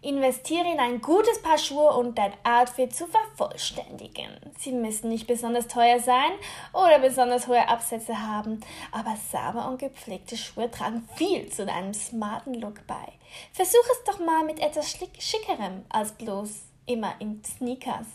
Investiere 0.00 0.70
in 0.72 0.78
ein 0.78 1.00
gutes 1.00 1.42
Paar 1.42 1.58
Schuhe 1.58 1.92
und 1.96 2.16
dein 2.16 2.32
Outfit 2.44 2.94
zu 2.94 3.06
vervollständigen. 3.08 4.30
Sie 4.56 4.70
müssen 4.70 5.08
nicht 5.08 5.26
besonders 5.26 5.66
teuer 5.66 5.98
sein 5.98 6.30
oder 6.72 7.00
besonders 7.00 7.48
hohe 7.48 7.68
Absätze 7.68 8.16
haben, 8.16 8.60
aber 8.92 9.16
sauber 9.30 9.68
und 9.68 9.78
gepflegte 9.78 10.36
Schuhe 10.36 10.70
tragen 10.70 11.06
viel 11.16 11.50
zu 11.50 11.66
deinem 11.66 11.92
smarten 11.92 12.54
Look 12.54 12.86
bei. 12.86 13.12
Versuch 13.52 13.84
es 13.90 14.04
doch 14.04 14.24
mal 14.24 14.44
mit 14.44 14.60
etwas 14.60 14.96
schickerem 15.18 15.84
als 15.88 16.12
bloß 16.12 16.62
immer 16.86 17.14
in 17.18 17.42
Sneakers. 17.44 18.06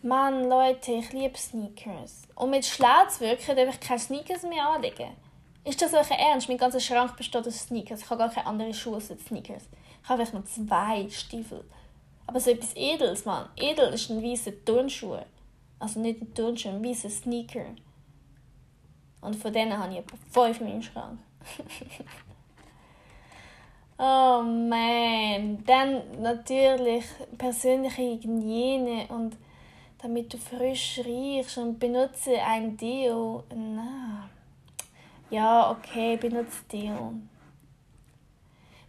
Mann, 0.00 0.48
Leute, 0.48 0.92
ich 0.92 1.12
liebe 1.12 1.36
Sneakers. 1.36 2.22
Um 2.34 2.50
mit 2.50 2.64
schlau 2.64 3.04
wirken, 3.18 3.56
darf 3.56 3.74
ich 3.74 3.80
keine 3.80 4.00
Sneakers 4.00 4.42
mehr 4.42 4.68
anlegen. 4.68 5.23
Ist 5.64 5.80
das 5.80 5.94
euch 5.94 6.10
ernst? 6.10 6.48
Mein 6.48 6.58
ganzer 6.58 6.80
Schrank 6.80 7.16
besteht 7.16 7.46
aus 7.46 7.58
Sneakers. 7.58 8.02
Ich 8.02 8.10
habe 8.10 8.18
gar 8.18 8.30
keine 8.30 8.46
anderen 8.46 8.74
Schuhe 8.74 8.96
als 8.96 9.08
Sneakers. 9.08 9.64
Ich 10.02 10.08
habe 10.08 10.18
vielleicht 10.18 10.34
noch 10.34 10.44
zwei 10.44 11.08
Stiefel. 11.08 11.64
Aber 12.26 12.38
so 12.38 12.50
etwas 12.50 12.76
Edels, 12.76 13.24
Mann. 13.24 13.48
Edel 13.56 13.94
ist 13.94 14.10
ein 14.10 14.22
weißer 14.22 14.64
Turnschuh. 14.64 15.16
Also 15.78 16.00
nicht 16.00 16.20
ein 16.20 16.34
Turnschuh, 16.34 16.68
ein 16.68 16.84
weißer 16.84 17.08
Sneaker. 17.08 17.64
Und 19.22 19.36
von 19.36 19.52
denen 19.52 19.76
habe 19.76 19.92
ich 19.92 19.98
etwa 20.00 20.16
fünf 20.30 20.60
in 20.60 20.68
meinem 20.68 20.82
Schrank. 20.82 21.18
oh 23.98 24.42
man. 24.42 25.64
Dann 25.64 26.20
natürlich 26.20 27.06
persönliche 27.38 28.02
Hygiene 28.02 29.06
und 29.08 29.34
damit 30.02 30.34
du 30.34 30.36
frisch 30.36 31.00
riechst 31.06 31.56
und 31.56 31.78
benutze 31.78 32.34
ein 32.42 32.76
Deo. 32.76 33.44
Na. 33.54 34.28
Ja, 35.34 35.72
okay, 35.72 36.16
benutze 36.16 36.62
Deo. 36.70 37.12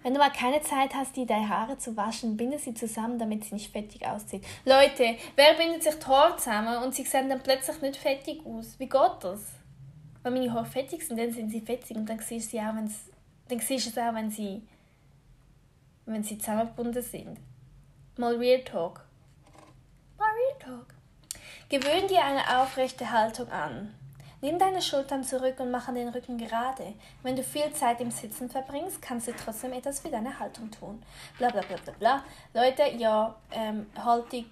Wenn 0.04 0.14
du 0.14 0.20
mal 0.20 0.30
keine 0.30 0.62
Zeit 0.62 0.94
hast, 0.94 1.16
die 1.16 1.26
deine 1.26 1.50
Haare 1.50 1.80
zu 1.80 1.98
waschen, 1.98 2.38
binde 2.38 2.60
sie 2.60 2.76
zusammen, 2.76 3.18
damit 3.18 3.46
sie 3.46 3.56
nicht 3.56 3.72
fettig 3.72 4.06
aussieht. 4.06 4.46
Leute, 4.64 5.16
wer 5.36 5.56
bindet 5.56 5.82
sich 5.82 5.96
die 5.96 6.06
Haare 6.06 6.38
zusammen 6.38 6.84
und 6.84 6.94
sie 6.94 7.02
sehen 7.02 7.30
dann 7.30 7.42
plötzlich 7.42 7.82
nicht 7.82 7.98
fettig 7.98 8.46
aus? 8.46 8.78
Wie 8.78 8.88
geht 8.88 9.12
das? 9.22 9.42
Wenn 10.22 10.34
meine 10.34 10.54
Haare 10.54 10.68
fettig 10.68 11.02
sind, 11.08 11.18
dann 11.18 11.32
sind 11.32 11.50
sie 11.50 11.62
fettig 11.62 11.98
und 11.98 12.08
dann 12.08 12.20
siehst 12.20 12.54
du, 12.54 12.60
auch, 12.60 12.76
dann 13.48 13.60
siehst 13.60 13.88
es 13.88 13.98
auch, 13.98 14.14
wenn 14.14 14.30
sie, 14.30 14.62
wenn 16.06 16.22
sie 16.22 16.38
zusammengebunden 16.38 17.02
sind. 17.02 17.40
Mal 18.18 18.36
Real 18.36 18.64
Talk. 18.64 19.04
Mal 20.20 20.30
Real 20.30 20.60
Talk. 20.60 20.94
Gewöhn 21.70 22.08
dir 22.08 22.24
eine 22.24 22.62
aufrechte 22.62 23.10
Haltung 23.10 23.50
an. 23.50 23.96
Nimm 24.46 24.60
deine 24.60 24.80
Schultern 24.80 25.24
zurück 25.24 25.60
und 25.60 25.72
mache 25.72 25.92
den 25.92 26.10
Rücken 26.10 26.38
gerade. 26.38 26.94
Wenn 27.24 27.36
du 27.36 27.42
viel 27.42 27.74
Zeit 27.74 28.00
im 28.00 28.12
Sitzen 28.12 28.48
verbringst, 28.48 29.02
kannst 29.02 29.28
du 29.28 29.34
trotzdem 29.34 29.74
etwas 29.74 30.02
für 30.02 30.10
deine 30.10 30.38
Haltung 30.38 30.70
tun. 30.70 31.02
Bla 31.40 31.50
bla 31.50 31.62
bla 31.62 31.78
bla 31.78 31.94
bla. 31.94 32.24
Leute, 32.54 32.96
ja, 32.96 33.36
ähm, 33.50 33.88
Haltung, 33.98 34.46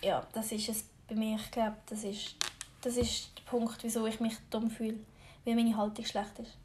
ja, 0.00 0.24
das 0.32 0.52
ist 0.52 0.68
es 0.68 0.84
bei 1.08 1.16
mir. 1.16 1.34
Ich 1.34 1.50
glaube, 1.50 1.74
das 1.86 2.04
ist, 2.04 2.36
das 2.82 2.96
ist 2.96 3.36
der 3.36 3.50
Punkt, 3.50 3.82
wieso 3.82 4.06
ich 4.06 4.20
mich 4.20 4.36
dumm 4.48 4.70
fühle, 4.70 5.00
weil 5.44 5.56
meine 5.56 5.76
Haltung 5.76 6.04
schlecht 6.04 6.38
ist. 6.38 6.56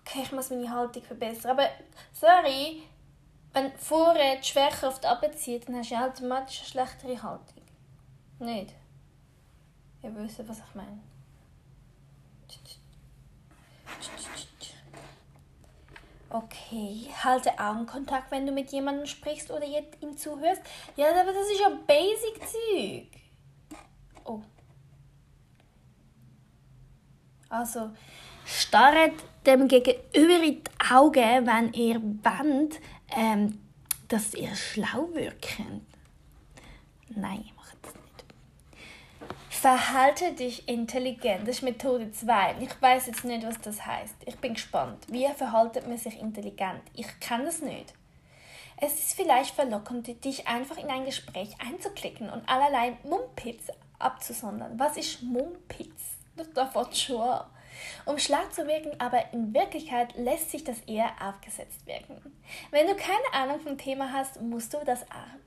Okay, 0.00 0.20
ich 0.22 0.32
muss 0.32 0.48
meine 0.48 0.70
Haltung 0.70 1.02
verbessern. 1.02 1.50
Aber, 1.50 1.68
sorry, 2.18 2.84
wenn 3.52 3.70
vorne 3.72 4.38
die 4.38 4.48
Schwerkraft 4.48 5.04
abzieht, 5.04 5.68
dann 5.68 5.76
hast 5.76 5.90
du 5.90 5.96
automatisch 5.96 6.60
eine 6.60 6.68
schlechtere 6.68 7.22
Haltung. 7.22 7.64
Nicht? 8.38 8.72
Ihr 10.02 10.16
wisst, 10.16 10.48
was 10.48 10.58
ich 10.58 10.74
meine. 10.74 11.00
Okay, 16.32 17.08
halte 17.24 17.58
Augenkontakt, 17.58 18.30
wenn 18.30 18.46
du 18.46 18.52
mit 18.52 18.70
jemandem 18.70 19.04
sprichst 19.04 19.50
oder 19.50 19.64
ihm 19.66 20.16
zuhörst. 20.16 20.62
Ja, 20.96 21.10
aber 21.10 21.32
das 21.32 21.50
ist 21.50 21.60
ja 21.60 21.70
Basic-Zeug. 21.86 23.08
Oh. 24.24 24.40
Also, 27.48 27.90
starret 28.46 29.14
dem 29.44 29.66
Gegenüber 29.66 30.36
in 30.36 30.42
die 30.42 30.62
Augen, 30.92 31.46
wenn 31.46 31.72
ihr 31.72 32.00
wollt, 32.00 32.80
ähm, 33.16 33.58
dass 34.06 34.32
ihr 34.34 34.54
schlau 34.54 35.08
wirkt. 35.12 35.58
Nein. 37.08 37.50
Verhalte 39.60 40.32
dich 40.32 40.66
intelligent. 40.70 41.42
Das 41.42 41.56
ist 41.56 41.62
Methode 41.62 42.10
2. 42.10 42.56
Ich 42.60 42.80
weiß 42.80 43.08
jetzt 43.08 43.24
nicht, 43.26 43.46
was 43.46 43.60
das 43.60 43.84
heißt. 43.84 44.14
Ich 44.24 44.38
bin 44.38 44.54
gespannt. 44.54 45.04
Wie 45.08 45.26
verhaltet 45.36 45.86
man 45.86 45.98
sich 45.98 46.18
intelligent? 46.18 46.80
Ich 46.94 47.20
kann 47.20 47.44
das 47.44 47.60
nicht. 47.60 47.92
Es 48.78 48.94
ist 48.94 49.12
vielleicht 49.12 49.54
verlockend, 49.54 50.24
dich 50.24 50.48
einfach 50.48 50.78
in 50.78 50.88
ein 50.88 51.04
Gespräch 51.04 51.50
einzuklicken 51.58 52.30
und 52.30 52.48
allerlei 52.48 52.96
Mumpitz 53.04 53.66
abzusondern. 53.98 54.78
Was 54.78 54.96
ist 54.96 55.22
Mumpitz? 55.22 55.90
Das 56.36 56.50
davon 56.54 56.90
schon. 56.94 57.40
Um 58.04 58.18
schlau 58.18 58.42
zu 58.50 58.66
wirken, 58.66 58.98
aber 58.98 59.32
in 59.32 59.54
Wirklichkeit 59.54 60.16
lässt 60.16 60.50
sich 60.50 60.64
das 60.64 60.80
eher 60.86 61.10
aufgesetzt 61.20 61.86
wirken. 61.86 62.20
Wenn 62.70 62.86
du 62.86 62.94
keine 62.94 63.32
Ahnung 63.32 63.60
vom 63.60 63.78
Thema 63.78 64.12
hast, 64.12 64.40
musst 64.40 64.74
du 64.74 64.78
das, 64.84 65.04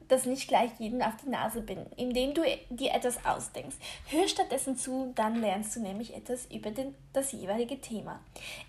das 0.08 0.26
nicht 0.26 0.48
gleich 0.48 0.72
jedem 0.80 1.02
auf 1.02 1.14
die 1.24 1.30
Nase 1.30 1.62
binden, 1.62 1.92
indem 1.98 2.34
du 2.34 2.44
dir 2.70 2.94
etwas 2.94 3.26
ausdenkst. 3.26 3.78
Hör 4.08 4.28
stattdessen 4.28 4.78
zu, 4.78 5.12
dann 5.16 5.42
lernst 5.42 5.76
du 5.76 5.82
nämlich 5.82 6.16
etwas 6.16 6.46
über 6.46 6.72
den, 6.72 6.96
das 7.14 7.32
jeweilige 7.32 7.80
Thema. 7.82 8.20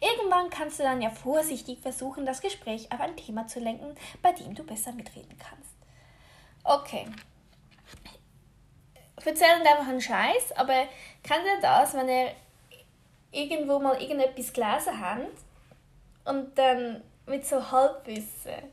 Irgendwann 0.00 0.50
kannst 0.50 0.79
du 0.79 0.83
dann 0.83 1.03
ja 1.03 1.11
vorsichtig 1.11 1.81
versuchen, 1.81 2.27
das 2.27 2.40
Gespräch 2.40 2.90
auf 2.92 3.00
ein 3.00 3.16
Thema 3.16 3.46
zu 3.46 3.61
lenken, 3.61 3.94
bei 4.22 4.33
dem 4.33 4.55
du 4.55 4.64
besser 4.64 4.92
mitreden 4.92 5.38
kannst. 5.38 5.74
Okay. 6.64 7.07
Ich 9.20 9.27
erzähle 9.27 9.55
einfach 9.55 9.88
einen 9.88 10.00
Scheiß, 10.00 10.53
aber 10.57 10.87
kann 11.22 11.40
ihr 11.44 11.61
das, 11.61 11.94
wenn 11.94 12.09
ihr 12.09 12.33
irgendwo 13.35 13.79
mal 13.79 14.01
irgendetwas 14.01 14.53
gelesen 14.53 15.01
haben 15.01 15.27
und 16.25 16.57
dann 16.57 17.03
mit 17.27 17.47
so 17.47 17.70
Halbwissen. 17.70 18.73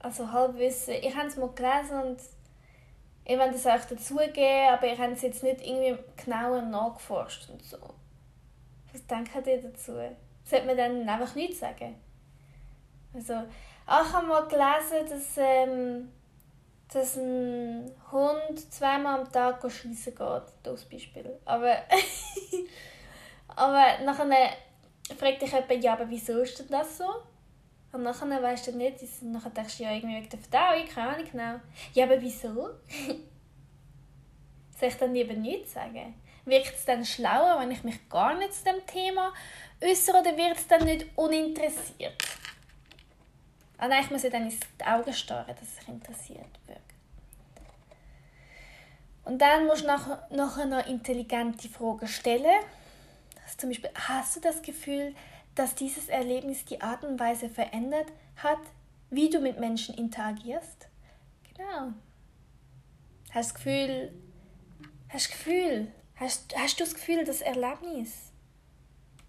Also 0.00 0.30
Halbwissen. 0.30 0.94
Ich 0.94 1.14
habe 1.14 1.28
es 1.28 1.36
mal 1.36 1.50
gelesen 1.50 2.02
und 2.02 2.20
ich 3.24 3.38
will 3.38 3.52
das 3.52 3.66
auch 3.66 3.84
dazugeben, 3.84 4.68
aber 4.72 4.86
ich 4.86 4.98
habe 4.98 5.12
es 5.12 5.22
jetzt 5.22 5.42
nicht 5.42 5.60
irgendwie 5.60 5.98
genauer 6.16 6.62
nachgeforscht 6.62 7.50
und 7.50 7.62
so. 7.62 7.78
Was 8.92 9.06
denkt 9.06 9.46
ihr 9.46 9.60
dazu? 9.60 9.92
Sollte 10.44 10.66
man 10.66 10.76
dann 10.76 11.08
einfach 11.08 11.34
nichts 11.34 11.60
sagen? 11.60 11.96
Also, 13.12 13.34
ich 13.86 14.12
habe 14.12 14.26
mal 14.26 14.46
gelesen, 14.48 15.08
dass, 15.10 15.36
ähm, 15.36 16.12
dass 16.90 17.16
ein 17.16 17.90
Hund 18.10 18.72
zweimal 18.72 19.20
am 19.20 19.32
Tag 19.32 19.60
schießen 19.70 20.14
geht. 20.14 20.42
Das 20.62 20.84
Beispiel. 20.86 21.38
Aber 21.44 21.76
Aber 23.58 23.98
nachher 24.04 24.50
fragt 25.18 25.42
dich 25.42 25.50
jemand, 25.50 25.82
ja, 25.82 25.94
aber 25.94 26.08
wieso 26.08 26.42
ist 26.42 26.60
denn 26.60 26.68
das 26.68 26.98
so? 26.98 27.06
Und 27.90 28.04
nachher 28.04 28.40
weißt 28.40 28.68
du 28.68 28.76
nicht, 28.76 29.00
nachher 29.22 29.50
denkst 29.50 29.78
du 29.78 29.82
ja 29.82 29.92
irgendwie 29.92 30.16
wegen 30.16 30.28
der 30.28 30.38
Verdauung, 30.38 30.86
keine 30.86 31.08
Ahnung 31.08 31.26
genau. 31.32 31.60
Ja, 31.92 32.04
aber 32.04 32.22
wieso? 32.22 32.52
Soll 34.78 34.88
ich 34.88 34.96
dann 34.96 35.12
lieber 35.12 35.34
nichts 35.34 35.72
sagen? 35.72 36.14
Wirkt 36.44 36.72
es 36.72 36.84
dann 36.84 37.04
schlauer, 37.04 37.58
wenn 37.58 37.72
ich 37.72 37.82
mich 37.82 38.08
gar 38.08 38.34
nicht 38.34 38.54
zu 38.54 38.62
dem 38.62 38.86
Thema 38.86 39.32
äußere 39.82 40.20
oder 40.20 40.36
wird 40.36 40.56
es 40.56 40.68
dann 40.68 40.84
nicht 40.84 41.06
uninteressiert? 41.16 42.22
Ah 43.76 43.88
nein, 43.88 44.04
ich 44.04 44.10
muss 44.10 44.22
ja 44.22 44.30
dann 44.30 44.44
ins 44.44 44.60
Auge 44.86 45.12
starren, 45.12 45.56
dass 45.58 45.82
ich 45.82 45.88
interessiert 45.88 46.46
wirke. 46.66 46.80
Und 49.24 49.38
dann 49.38 49.66
musst 49.66 49.82
du 49.82 49.88
nachher 49.88 50.66
noch 50.66 50.86
intelligente 50.86 51.68
Fragen 51.68 52.06
stellen 52.06 52.62
zum 53.56 53.70
Beispiel, 53.70 53.90
hast 53.94 54.36
du 54.36 54.40
das 54.40 54.62
Gefühl, 54.62 55.14
dass 55.54 55.74
dieses 55.74 56.08
Erlebnis 56.08 56.64
die 56.64 56.80
Art 56.80 57.04
und 57.04 57.18
Weise 57.18 57.48
verändert 57.48 58.12
hat, 58.36 58.58
wie 59.10 59.30
du 59.30 59.40
mit 59.40 59.58
Menschen 59.58 59.94
interagierst? 59.94 60.88
Genau. 61.54 61.92
Hast 63.30 63.50
du 63.50 63.54
das 63.54 63.54
Gefühl, 63.54 64.12
hast 65.08 65.30
Gefühl, 65.30 65.92
hast, 66.16 66.56
hast 66.56 66.80
du 66.80 66.84
das 66.84 66.94
Gefühl, 66.94 67.24
das 67.24 67.40
Erlebnis, 67.40 68.32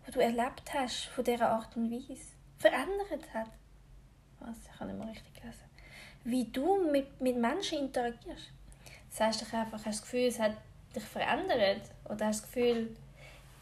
was 0.05 0.13
du 0.13 0.19
erlebt 0.19 0.73
hast 0.73 1.05
von 1.05 1.23
dieser 1.23 1.49
Art 1.49 1.75
und 1.75 1.91
Weise, 1.91 2.21
verändert 2.57 3.33
hat? 3.33 3.49
Was? 4.39 4.57
Ich 4.71 4.77
kann 4.77 4.87
nicht 4.87 4.99
mehr 4.99 5.09
richtig 5.09 5.43
lesen. 5.43 5.69
Wie 6.23 6.45
du 6.45 6.89
mit, 6.91 7.19
mit 7.21 7.37
Menschen 7.37 7.79
interagierst. 7.79 8.51
sagst 9.09 9.41
dich 9.41 9.53
einfach, 9.53 9.73
hast 9.73 9.85
du 9.85 9.89
das 9.89 10.01
Gefühl, 10.01 10.27
es 10.27 10.39
hat 10.39 10.55
dich 10.95 11.03
verändert? 11.03 11.81
Oder 12.05 12.27
hast 12.27 12.41
du 12.41 12.41
das 12.41 12.43
Gefühl, 12.43 12.95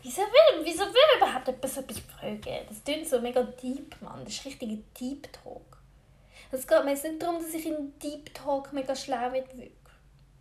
wieso 0.08 0.22
will, 0.22 0.64
wieso 0.66 0.86
will 0.86 1.18
überhaupt 1.18 1.48
etwas 1.50 1.78
etwas 1.78 2.00
fragen? 2.00 2.66
Das 2.70 2.84
klingt 2.84 3.08
so 3.08 3.20
mega 3.20 3.44
deep, 3.44 4.02
Mann. 4.02 4.24
Das 4.24 4.34
ist 4.34 4.46
richtiger 4.46 4.82
Deep 5.00 5.28
Talk. 5.34 5.78
Es 6.52 6.66
geht 6.66 6.86
mir 6.86 6.92
nicht 6.92 7.22
darum, 7.22 7.42
dass 7.42 7.54
ich 7.54 7.66
in 7.66 8.00
Deep 8.00 8.34
Talk 8.34 8.72
mega 8.72 8.96
schlau 8.96 9.32
wird 9.34 9.50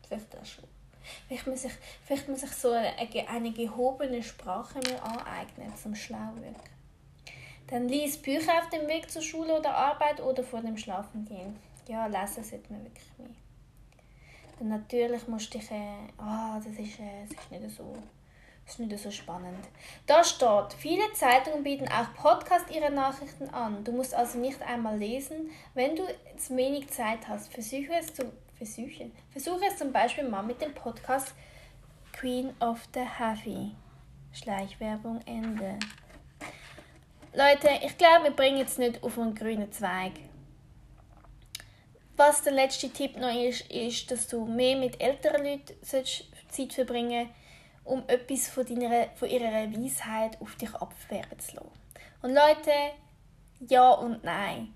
Vielleicht 0.06 0.36
auch 0.36 0.44
schon. 0.44 0.64
Vielleicht 1.26 1.46
muss 1.46 1.64
ich, 1.64 1.72
vielleicht 2.04 2.28
muss 2.28 2.42
ich 2.44 2.52
so 2.52 2.70
eine, 2.70 2.94
eine 3.28 3.52
gehobene 3.52 4.22
Sprache 4.22 4.78
mir 4.78 5.02
aneignen, 5.02 5.74
zum 5.76 5.94
schlau 5.94 6.34
wirken. 6.36 6.76
Dann 7.68 7.88
lies 7.88 8.16
Bücher 8.22 8.58
auf 8.60 8.70
dem 8.70 8.86
Weg 8.86 9.10
zur 9.10 9.22
Schule 9.22 9.58
oder 9.58 9.74
Arbeit 9.74 10.20
oder 10.20 10.44
vor 10.44 10.60
dem 10.60 10.76
Schlafengehen. 10.76 11.56
Ja, 11.88 12.06
lesen 12.06 12.44
sollte 12.44 12.72
man 12.72 12.84
wirklich 12.84 13.10
mehr. 13.18 13.28
Dann 14.58 14.68
natürlich 14.68 15.26
musst 15.26 15.52
du 15.52 15.58
dich, 15.58 15.70
äh, 15.72 16.08
ah, 16.18 16.58
das 16.58 16.72
ist, 16.78 17.00
äh, 17.00 17.26
das 17.28 17.44
ist 17.44 17.50
nicht 17.50 17.76
so 17.76 17.96
das 18.66 18.74
ist 18.74 18.78
nicht 18.80 18.98
so 18.98 19.12
spannend. 19.12 19.64
Da 20.06 20.24
steht, 20.24 20.72
viele 20.76 21.12
Zeitungen 21.12 21.62
bieten 21.62 21.86
auch 21.86 22.12
Podcast 22.14 22.68
ihre 22.68 22.90
Nachrichten 22.90 23.48
an. 23.50 23.84
Du 23.84 23.92
musst 23.92 24.12
also 24.12 24.38
nicht 24.38 24.60
einmal 24.60 24.98
lesen, 24.98 25.50
wenn 25.74 25.94
du 25.94 26.02
zu 26.36 26.56
wenig 26.56 26.90
Zeit 26.90 27.28
hast. 27.28 27.52
Versuche 27.52 27.94
es, 27.96 28.12
zu, 28.12 28.32
versuche, 28.58 29.12
versuche 29.30 29.66
es 29.68 29.76
zum 29.76 29.92
Beispiel 29.92 30.28
mal 30.28 30.42
mit 30.42 30.60
dem 30.60 30.74
Podcast 30.74 31.32
Queen 32.12 32.54
of 32.60 32.80
the 32.92 33.02
Heavy. 33.02 33.76
Schleichwerbung 34.32 35.20
Ende. 35.26 35.78
Leute, 37.32 37.68
ich 37.84 37.96
glaube, 37.96 38.24
wir 38.24 38.30
bringen 38.32 38.58
jetzt 38.58 38.80
nicht 38.80 39.00
auf 39.04 39.16
einen 39.16 39.36
grünen 39.36 39.70
Zweig. 39.70 40.12
Was 42.16 42.42
der 42.42 42.52
letzte 42.52 42.90
Tipp 42.90 43.16
noch 43.16 43.32
ist, 43.32 43.70
ist, 43.70 44.10
dass 44.10 44.26
du 44.26 44.44
mehr 44.44 44.76
mit 44.76 45.00
älteren 45.00 45.44
Leuten 45.44 45.76
Zeit 45.82 46.72
verbringen 46.72 47.26
sollst 47.26 47.45
um 47.86 48.02
etwas 48.08 48.48
von, 48.48 48.66
deiner, 48.66 49.08
von 49.14 49.28
ihrer 49.28 49.52
Weisheit 49.72 50.40
auf 50.40 50.54
dich 50.56 50.74
abwehren 50.74 51.38
zu 51.38 51.56
lassen. 51.56 51.70
Und 52.22 52.34
Leute, 52.34 52.72
ja 53.60 53.92
und 53.92 54.22
nein. 54.24 54.74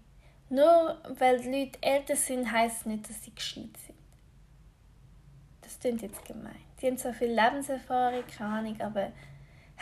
Nur 0.49 0.99
weil 1.19 1.41
die 1.41 1.49
Leute 1.49 1.83
älter 1.83 2.17
sind, 2.17 2.51
heisst 2.51 2.81
es 2.81 2.87
nicht, 2.87 3.09
dass 3.09 3.23
sie 3.23 3.35
gescheit 3.35 3.77
sind. 3.87 3.99
Das 5.61 5.79
klingt 5.79 6.03
jetzt 6.03 6.25
gemein. 6.25 6.61
Sie 6.81 6.87
haben 6.87 6.99
zwar 6.99 7.13
viel 7.13 7.29
Lebenserfahrung, 7.29 8.25
keine 8.27 8.55
Ahnung, 8.55 8.81
aber 8.81 9.13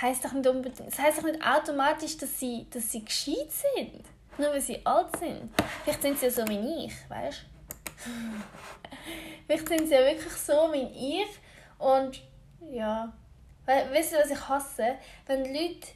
heisst 0.00 0.24
doch 0.24 0.32
nicht 0.32 0.46
unbedingt, 0.46 0.88
es 0.88 0.98
heisst 0.98 1.18
doch 1.18 1.24
nicht 1.24 1.42
automatisch, 1.42 2.16
dass 2.16 2.38
sie, 2.38 2.66
dass 2.70 2.90
sie 2.90 3.04
gescheit 3.04 3.50
sind. 3.50 4.04
Nur 4.36 4.50
weil 4.50 4.60
sie 4.60 4.84
alt 4.84 5.16
sind. 5.16 5.50
Vielleicht 5.82 6.02
sind 6.02 6.18
sie 6.18 6.26
ja 6.26 6.30
so 6.30 6.46
wie 6.48 6.86
ich, 6.86 7.10
weißt 7.10 7.42
du? 7.42 8.10
Vielleicht 9.46 9.68
sind 9.68 9.88
sie 9.88 9.94
ja 9.94 10.00
wirklich 10.00 10.32
so 10.32 10.72
wie 10.72 11.22
ich 11.22 11.28
und 11.78 12.20
ja. 12.60 13.12
Weißt 13.66 14.12
du, 14.12 14.16
was 14.16 14.30
ich 14.30 14.48
hasse? 14.48 14.96
Wenn 15.26 15.44
Leute, 15.44 15.88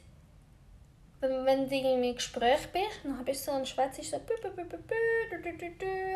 wenn, 1.19 1.45
wenn 1.45 1.67
du 1.67 1.75
irgendwie 1.75 2.09
im 2.09 2.15
Gespräch 2.15 2.67
bist, 2.71 3.03
dann 3.03 3.25
bist 3.25 3.47
du 3.47 3.51
so 3.51 3.57
ein 3.57 3.65
Schwätzisch 3.65 4.11
so, 4.11 4.17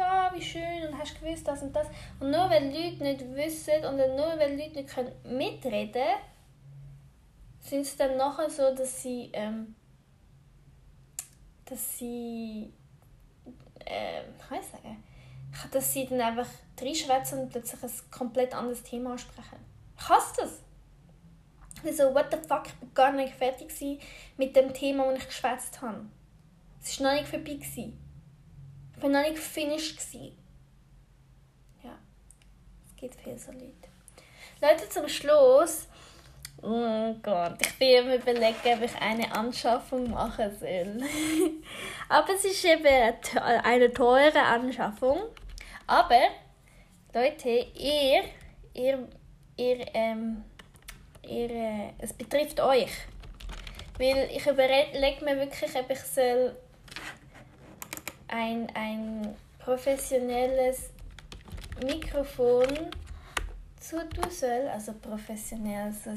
ah, 0.02 0.32
wie 0.36 0.42
schön, 0.42 0.88
und 0.88 1.00
hast 1.00 1.20
gewusst 1.20 1.48
das 1.48 1.64
und 1.64 1.76
das. 1.76 1.88
Und 2.20 2.30
nur 2.30 2.50
weil 2.50 2.66
Leute 2.66 3.04
nicht 3.04 3.36
wissen 3.36 3.86
und 3.86 3.98
nur 3.98 4.38
weil 4.38 4.56
Leute 4.56 4.76
nicht 4.76 4.90
können 4.90 5.12
mitreden 5.24 5.94
können, 5.94 6.22
sind 7.60 7.82
es 7.82 7.98
dann 7.98 8.18
nachher 8.18 8.50
so, 8.50 8.74
dass 8.76 9.02
sie, 9.02 9.30
ähm, 9.34 9.76
dass 11.66 11.98
sie, 11.98 12.72
äh, 13.86 14.22
kann 14.48 14.60
ich 14.60 14.68
sagen, 14.68 15.04
dass 15.72 15.92
sie 15.92 16.06
dann 16.06 16.22
einfach 16.22 16.48
reinschwätzen 16.80 17.40
und 17.40 17.50
plötzlich 17.50 17.82
ein 17.84 18.12
komplett 18.12 18.54
anderes 18.54 18.84
Thema 18.84 19.12
ansprechen. 19.14 19.67
Hasse 19.98 20.42
das. 20.42 20.64
Also, 21.86 22.14
what 22.14 22.32
the 22.32 22.38
fuck, 22.38 22.68
ich 22.68 22.82
war 22.82 22.90
gar 22.94 23.12
nicht 23.12 23.34
fertig 23.34 24.02
mit 24.38 24.56
dem 24.56 24.74
Thema, 24.74 25.12
das 25.12 25.20
ich 25.20 25.28
geschwätzt 25.28 25.82
habe. 25.82 26.06
Es 26.82 27.00
war 27.00 27.14
noch 27.14 27.20
nicht 27.20 27.30
vorbei. 27.30 27.60
Ich 27.62 29.04
war 29.04 29.10
noch 29.10 29.22
nicht 29.22 29.38
finished. 29.38 30.00
Ja, 31.84 31.98
es 32.88 32.96
gibt 32.96 33.16
viele 33.16 33.38
so 33.38 33.52
Leute. 33.52 33.88
Leute, 34.62 34.90
zum 34.90 35.08
Schluss. 35.08 35.88
Oh 36.64 37.14
Gott, 37.22 37.58
ich 37.62 37.78
bin 37.78 38.08
mir 38.08 38.16
überlegen, 38.16 38.56
ob 38.66 38.82
ich 38.82 38.96
eine 39.00 39.32
Anschaffung 39.32 40.10
machen 40.10 40.58
soll. 40.60 41.02
Aber 42.10 42.34
es 42.34 42.46
ist 42.46 42.66
eben 42.66 43.14
eine 43.64 43.94
teure 43.94 44.42
Anschaffung. 44.42 45.20
Aber, 45.86 46.20
Leute, 47.14 47.50
ihr, 47.50 48.24
ihr, 48.74 49.08
ihr, 49.58 49.86
ähm, 49.94 50.44
ihr, 51.24 51.50
äh, 51.50 51.90
es 52.00 52.14
betrifft 52.14 52.60
euch. 52.60 52.92
Weil 53.98 54.30
ich 54.32 54.46
überlege 54.46 55.26
mir 55.26 55.38
wirklich, 55.38 55.76
ob 55.76 55.90
ich 55.90 56.00
soll 56.00 56.56
ein, 58.28 58.70
ein 58.76 59.36
professionelles 59.60 60.92
Mikrofon 61.84 62.68
zutun 63.80 64.30
soll, 64.30 64.68
also 64.72 64.94
professionell, 64.94 65.88
also 65.88 66.12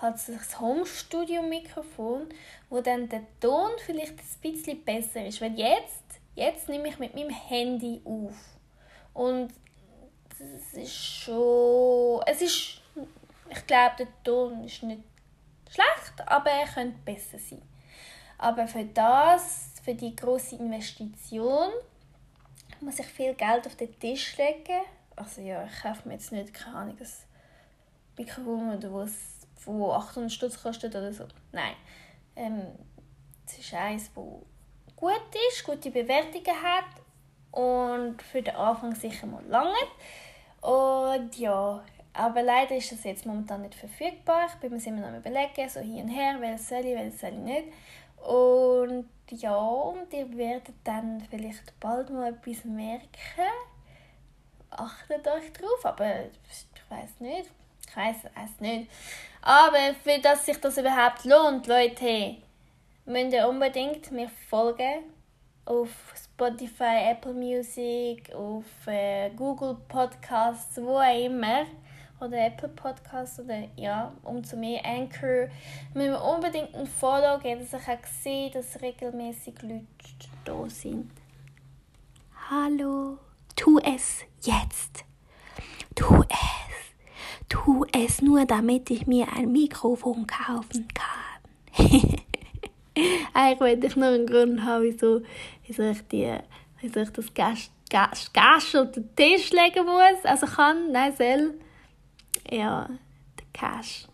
halt 0.00 0.16
das 0.26 0.60
Home-Studio-Mikrofon, 0.60 2.28
wo 2.68 2.80
dann 2.80 3.08
der 3.08 3.22
Ton 3.40 3.70
vielleicht 3.84 4.12
ein 4.18 4.40
bisschen 4.40 4.84
besser 4.84 5.26
ist. 5.26 5.40
Weil 5.40 5.58
jetzt, 5.58 6.20
jetzt 6.34 6.68
nehme 6.68 6.88
ich 6.88 6.98
mit 6.98 7.14
meinem 7.14 7.30
Handy 7.30 8.00
auf. 8.04 8.34
Und 9.12 9.52
es 10.54 10.74
ist 10.74 10.94
schon, 10.94 12.22
es 12.26 12.42
ist 12.42 12.80
ich 13.50 13.66
glaube, 13.66 13.96
der 13.98 14.08
Ton 14.22 14.64
ist 14.64 14.82
nicht 14.82 15.02
schlecht, 15.70 16.26
aber 16.26 16.50
er 16.50 16.66
könnte 16.66 16.98
besser 17.04 17.38
sein. 17.38 17.62
Aber 18.38 18.66
für 18.66 18.84
das, 18.84 19.74
für 19.82 19.94
die 19.94 20.14
große 20.14 20.56
Investition, 20.56 21.70
muss 22.80 22.98
ich 22.98 23.06
viel 23.06 23.34
Geld 23.34 23.66
auf 23.66 23.76
den 23.76 23.98
Tisch 23.98 24.36
legen. 24.36 24.82
Also 25.16 25.40
ja, 25.40 25.64
ich 25.64 25.82
kaufe 25.82 26.08
mir 26.08 26.14
jetzt 26.14 26.32
nicht, 26.32 26.52
keine 26.52 26.76
Ahnung, 26.76 26.96
ein 27.00 27.06
Mikrofon 28.18 28.76
oder 28.76 28.92
was, 28.92 29.12
wo 29.64 29.92
800 29.92 30.32
Stutz 30.32 30.60
kostet 30.60 30.94
oder 30.94 31.12
so. 31.12 31.26
Nein. 31.52 31.74
Ähm, 32.36 32.62
es 33.46 33.58
ist 33.58 33.74
eins, 33.74 34.10
das 34.12 34.24
gut 34.96 35.36
ist, 35.50 35.64
gute 35.64 35.90
Bewertungen 35.90 36.62
hat 36.62 36.84
und 37.52 38.20
für 38.22 38.42
den 38.42 38.56
Anfang 38.56 38.94
sicher 38.94 39.26
mal 39.26 39.44
lange. 39.46 39.74
Und 40.64 41.36
ja, 41.36 41.84
aber 42.14 42.42
leider 42.42 42.74
ist 42.74 42.90
das 42.90 43.04
jetzt 43.04 43.26
momentan 43.26 43.60
nicht 43.60 43.74
verfügbar. 43.74 44.46
Ich 44.46 44.54
bin 44.54 44.72
mir 44.72 44.86
immer 44.86 45.10
noch 45.10 45.18
überlegen, 45.18 45.68
so 45.68 45.80
hier 45.80 46.02
und 46.02 46.08
her, 46.08 46.36
welches 46.40 46.70
soll 46.70 46.78
ich, 46.78 46.96
welches 46.96 47.20
soll 47.20 47.32
ich 47.32 47.38
nicht. 47.38 47.64
Und 48.26 49.06
ja, 49.28 49.54
und 49.54 50.10
ihr 50.14 50.34
werdet 50.34 50.74
dann 50.82 51.20
vielleicht 51.28 51.78
bald 51.80 52.08
mal 52.08 52.32
etwas 52.32 52.64
merken. 52.64 53.08
Achtet 54.70 55.28
euch 55.28 55.52
drauf, 55.52 55.84
aber 55.84 56.22
ich 56.24 56.90
weiß 56.90 57.20
nicht. 57.20 57.50
Ich 57.86 57.94
weiß 57.94 58.16
es 58.24 58.60
nicht. 58.60 58.90
Aber 59.42 59.94
für 60.02 60.18
dass 60.18 60.46
sich 60.46 60.58
das 60.58 60.78
überhaupt 60.78 61.26
lohnt, 61.26 61.66
Leute, 61.66 62.36
müsst 63.04 63.34
ihr 63.34 63.46
unbedingt 63.46 64.10
mir 64.12 64.30
folgen 64.48 65.04
auf 65.64 65.88
Spotify, 66.14 67.10
Apple 67.10 67.32
Music, 67.32 68.32
auf 68.34 68.64
äh, 68.86 69.30
Google 69.30 69.76
Podcasts, 69.88 70.80
wo 70.80 70.98
auch 70.98 71.24
immer 71.24 71.64
oder 72.20 72.46
Apple 72.46 72.68
Podcasts 72.68 73.40
oder 73.40 73.64
ja, 73.76 74.12
umso 74.22 74.56
mehr 74.56 74.84
Anchor. 74.84 75.48
Müssen 75.94 76.12
wir 76.12 76.22
unbedingt 76.22 76.74
ein 76.74 76.86
Follow 76.86 77.38
geben, 77.38 77.66
dass 77.70 77.82
ich 77.82 77.88
auch 77.88 78.06
sehe, 78.22 78.50
dass 78.50 78.80
regelmäßig 78.80 79.62
Leute 79.62 79.84
da 80.44 80.68
sind. 80.68 81.10
Hallo, 82.50 83.18
tu 83.56 83.78
es 83.78 84.20
jetzt. 84.42 85.04
Tu 85.94 86.22
es. 86.28 87.48
Tu 87.48 87.86
es 87.92 88.22
nur, 88.22 88.44
damit 88.46 88.90
ich 88.90 89.06
mir 89.06 89.28
ein 89.32 89.52
Mikrofon 89.52 90.26
kaufen 90.26 90.88
kann. 90.92 91.84
Eigentlich 93.34 93.60
wollte 93.60 93.86
ich 93.86 93.96
nur 93.96 94.08
einen 94.08 94.26
Grund 94.26 94.62
haben, 94.62 94.84
wieso, 94.84 95.22
wieso 95.66 95.82
ich, 95.82 96.06
die, 96.08 96.38
wieso 96.80 97.00
ich 97.00 97.10
das 97.10 97.32
Gast 98.32 98.76
auf 98.76 98.92
den 98.92 99.14
Tisch 99.16 99.50
legen 99.50 99.86
muss. 99.86 100.24
Also 100.24 100.46
kann, 100.46 100.90
nein, 100.92 101.14
soll 101.16 101.54
ja, 102.50 102.88
der 103.38 103.46
Cash. 103.52 104.06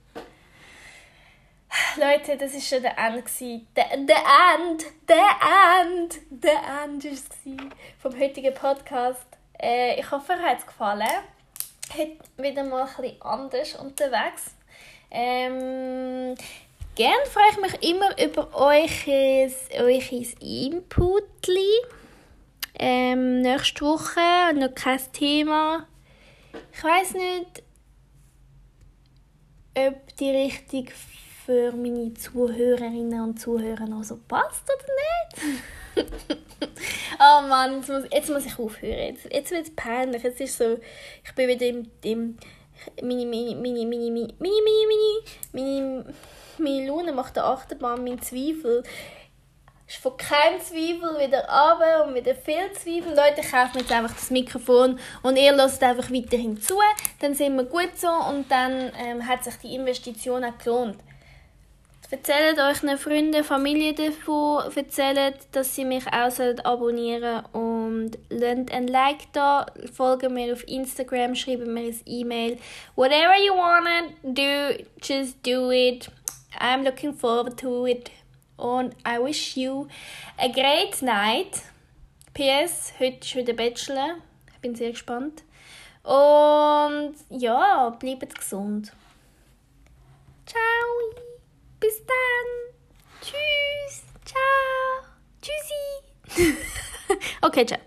Leute, 1.97 2.37
das 2.37 2.53
war 2.53 2.61
schon 2.61 2.83
der 2.83 2.99
End. 2.99 3.67
Der, 3.77 3.97
der 3.97 4.25
End! 4.55 4.85
Der 5.09 5.31
End! 5.81 6.21
Der 6.31 6.85
End 6.85 7.05
war 7.05 7.13
es 7.13 7.29
vom 7.99 8.19
heutigen 8.19 8.55
Podcast. 8.55 9.27
Äh, 9.61 10.01
ich 10.01 10.11
hoffe, 10.11 10.33
euch 10.33 10.43
hat 10.43 10.59
es 10.59 10.67
gefallen. 10.67 11.07
Heute 11.97 12.19
wieder 12.39 12.65
mal 12.65 12.87
bisschen 12.87 13.23
anders 13.23 13.75
unterwegs. 13.77 14.57
Ähm, 15.11 16.35
Gerne 16.97 17.25
freue 17.27 17.51
ich 17.53 17.73
mich 17.73 17.91
immer 17.91 18.11
über 18.23 18.55
eures, 18.55 19.55
eures 19.79 20.35
Input. 20.41 21.25
Ähm, 22.79 23.43
nächste 23.43 23.85
Woche 23.85 24.55
noch 24.55 24.75
kein 24.75 25.01
Thema 25.13 25.87
Ich 26.73 26.83
weiß 26.83 27.15
nicht, 27.15 27.63
ob 29.77 30.17
die 30.17 30.31
Richtung 30.31 30.89
für 31.45 31.73
meine 31.73 32.15
Zuhörerinnen 32.15 33.21
und 33.21 33.41
Zuhörer 33.41 33.87
noch 33.87 34.05
so 34.05 34.19
passt 34.29 34.65
oder 34.65 36.07
nicht. 36.07 36.11
oh 37.21 37.47
Mann, 37.49 37.77
jetzt 37.77 37.89
muss, 37.89 38.05
jetzt 38.13 38.31
muss 38.31 38.47
ich 38.47 38.59
aufhören. 38.59 39.15
Jetzt, 39.15 39.33
jetzt 39.33 39.51
wird 39.51 39.67
es 39.67 39.77
peinlich. 39.77 40.23
Jetzt 40.23 40.41
ist 40.41 40.59
so, 40.59 40.79
ich 41.25 41.35
bin 41.35 41.49
wieder 41.49 41.67
im, 41.67 41.91
im 42.03 42.39
mini, 43.03 43.27
mini, 43.27 43.55
mini, 43.55 43.87
mini, 43.87 44.11
mini, 44.11 44.35
mini, 44.39 44.63
mini, 44.63 44.87
mini, 45.53 45.93
mini, 45.93 46.05
meine 46.61 46.87
Laune 46.87 47.13
macht 47.13 47.37
der 47.37 47.47
Achterbahn, 47.47 48.05
mein 48.05 48.21
Zweifel 48.23 48.85
ist 49.91 49.99
von 49.99 50.17
keinem 50.17 50.61
Zweifel 50.61 51.19
wieder 51.19 51.41
runter 51.41 52.07
und 52.07 52.15
wieder 52.15 52.35
viel 52.35 52.73
Zweifel. 52.75 53.09
Leute, 53.09 53.43
kaufen 53.43 53.79
jetzt 53.79 53.91
einfach 53.91 54.15
das 54.15 54.31
Mikrofon 54.31 55.01
und 55.23 55.37
ihr 55.37 55.53
lasst 55.53 55.83
einfach 55.83 56.11
weiterhin 56.13 56.61
zu. 56.61 56.75
Dann 57.19 57.35
sind 57.35 57.57
wir 57.57 57.65
gut 57.65 57.91
so 57.97 58.09
und 58.09 58.49
dann 58.51 58.93
ähm, 58.97 59.27
hat 59.27 59.43
sich 59.43 59.57
die 59.57 59.75
Investition 59.75 60.45
auch 60.45 60.57
gelohnt. 60.59 60.99
Erzählt 62.13 62.59
euren 62.59 62.99
Freunden, 62.99 63.45
Familie 63.45 63.95
davon, 63.95 64.65
erzählt, 64.75 65.47
dass 65.53 65.77
sie 65.77 65.85
mich 65.85 66.05
auch 66.09 66.65
abonnieren 66.65 67.45
und 67.53 68.19
lasst 68.31 68.73
ein 68.73 68.89
Like 68.89 69.33
da, 69.33 69.67
folgen 69.93 70.35
mir 70.35 70.53
auf 70.53 70.67
Instagram, 70.67 71.37
schreiben 71.37 71.73
mir 71.73 71.83
ein 71.83 72.01
E-Mail. 72.07 72.59
Whatever 72.97 73.37
you 73.39 73.55
wanna 73.55 74.09
do, 74.25 74.83
just 75.01 75.37
do 75.47 75.71
it. 75.71 76.11
I'm 76.59 76.83
looking 76.85 77.15
forward 77.15 77.57
to 77.59 77.87
it. 77.87 78.11
Und 78.57 78.95
I 79.07 79.19
wish 79.19 79.57
you 79.57 79.89
a 80.39 80.49
great 80.49 81.01
night. 81.03 81.63
PS, 82.35 82.93
heute 82.99 83.19
ist 83.21 83.35
wieder 83.35 83.55
Bachelor. 83.55 84.17
Ich 84.53 84.61
bin 84.61 84.75
sehr 84.75 84.91
gespannt. 84.91 85.43
Und 86.03 87.15
ja, 87.31 87.91
bleibt 87.91 88.35
gesund. 88.35 88.93
Ciao. 90.47 91.25
Bis 91.79 92.03
dann. 92.07 92.75
Tschüss. 93.21 94.05
Ciao. 94.25 95.05
Tschüssi. 95.41 96.57
okay, 97.43 97.67
ciao. 97.67 97.81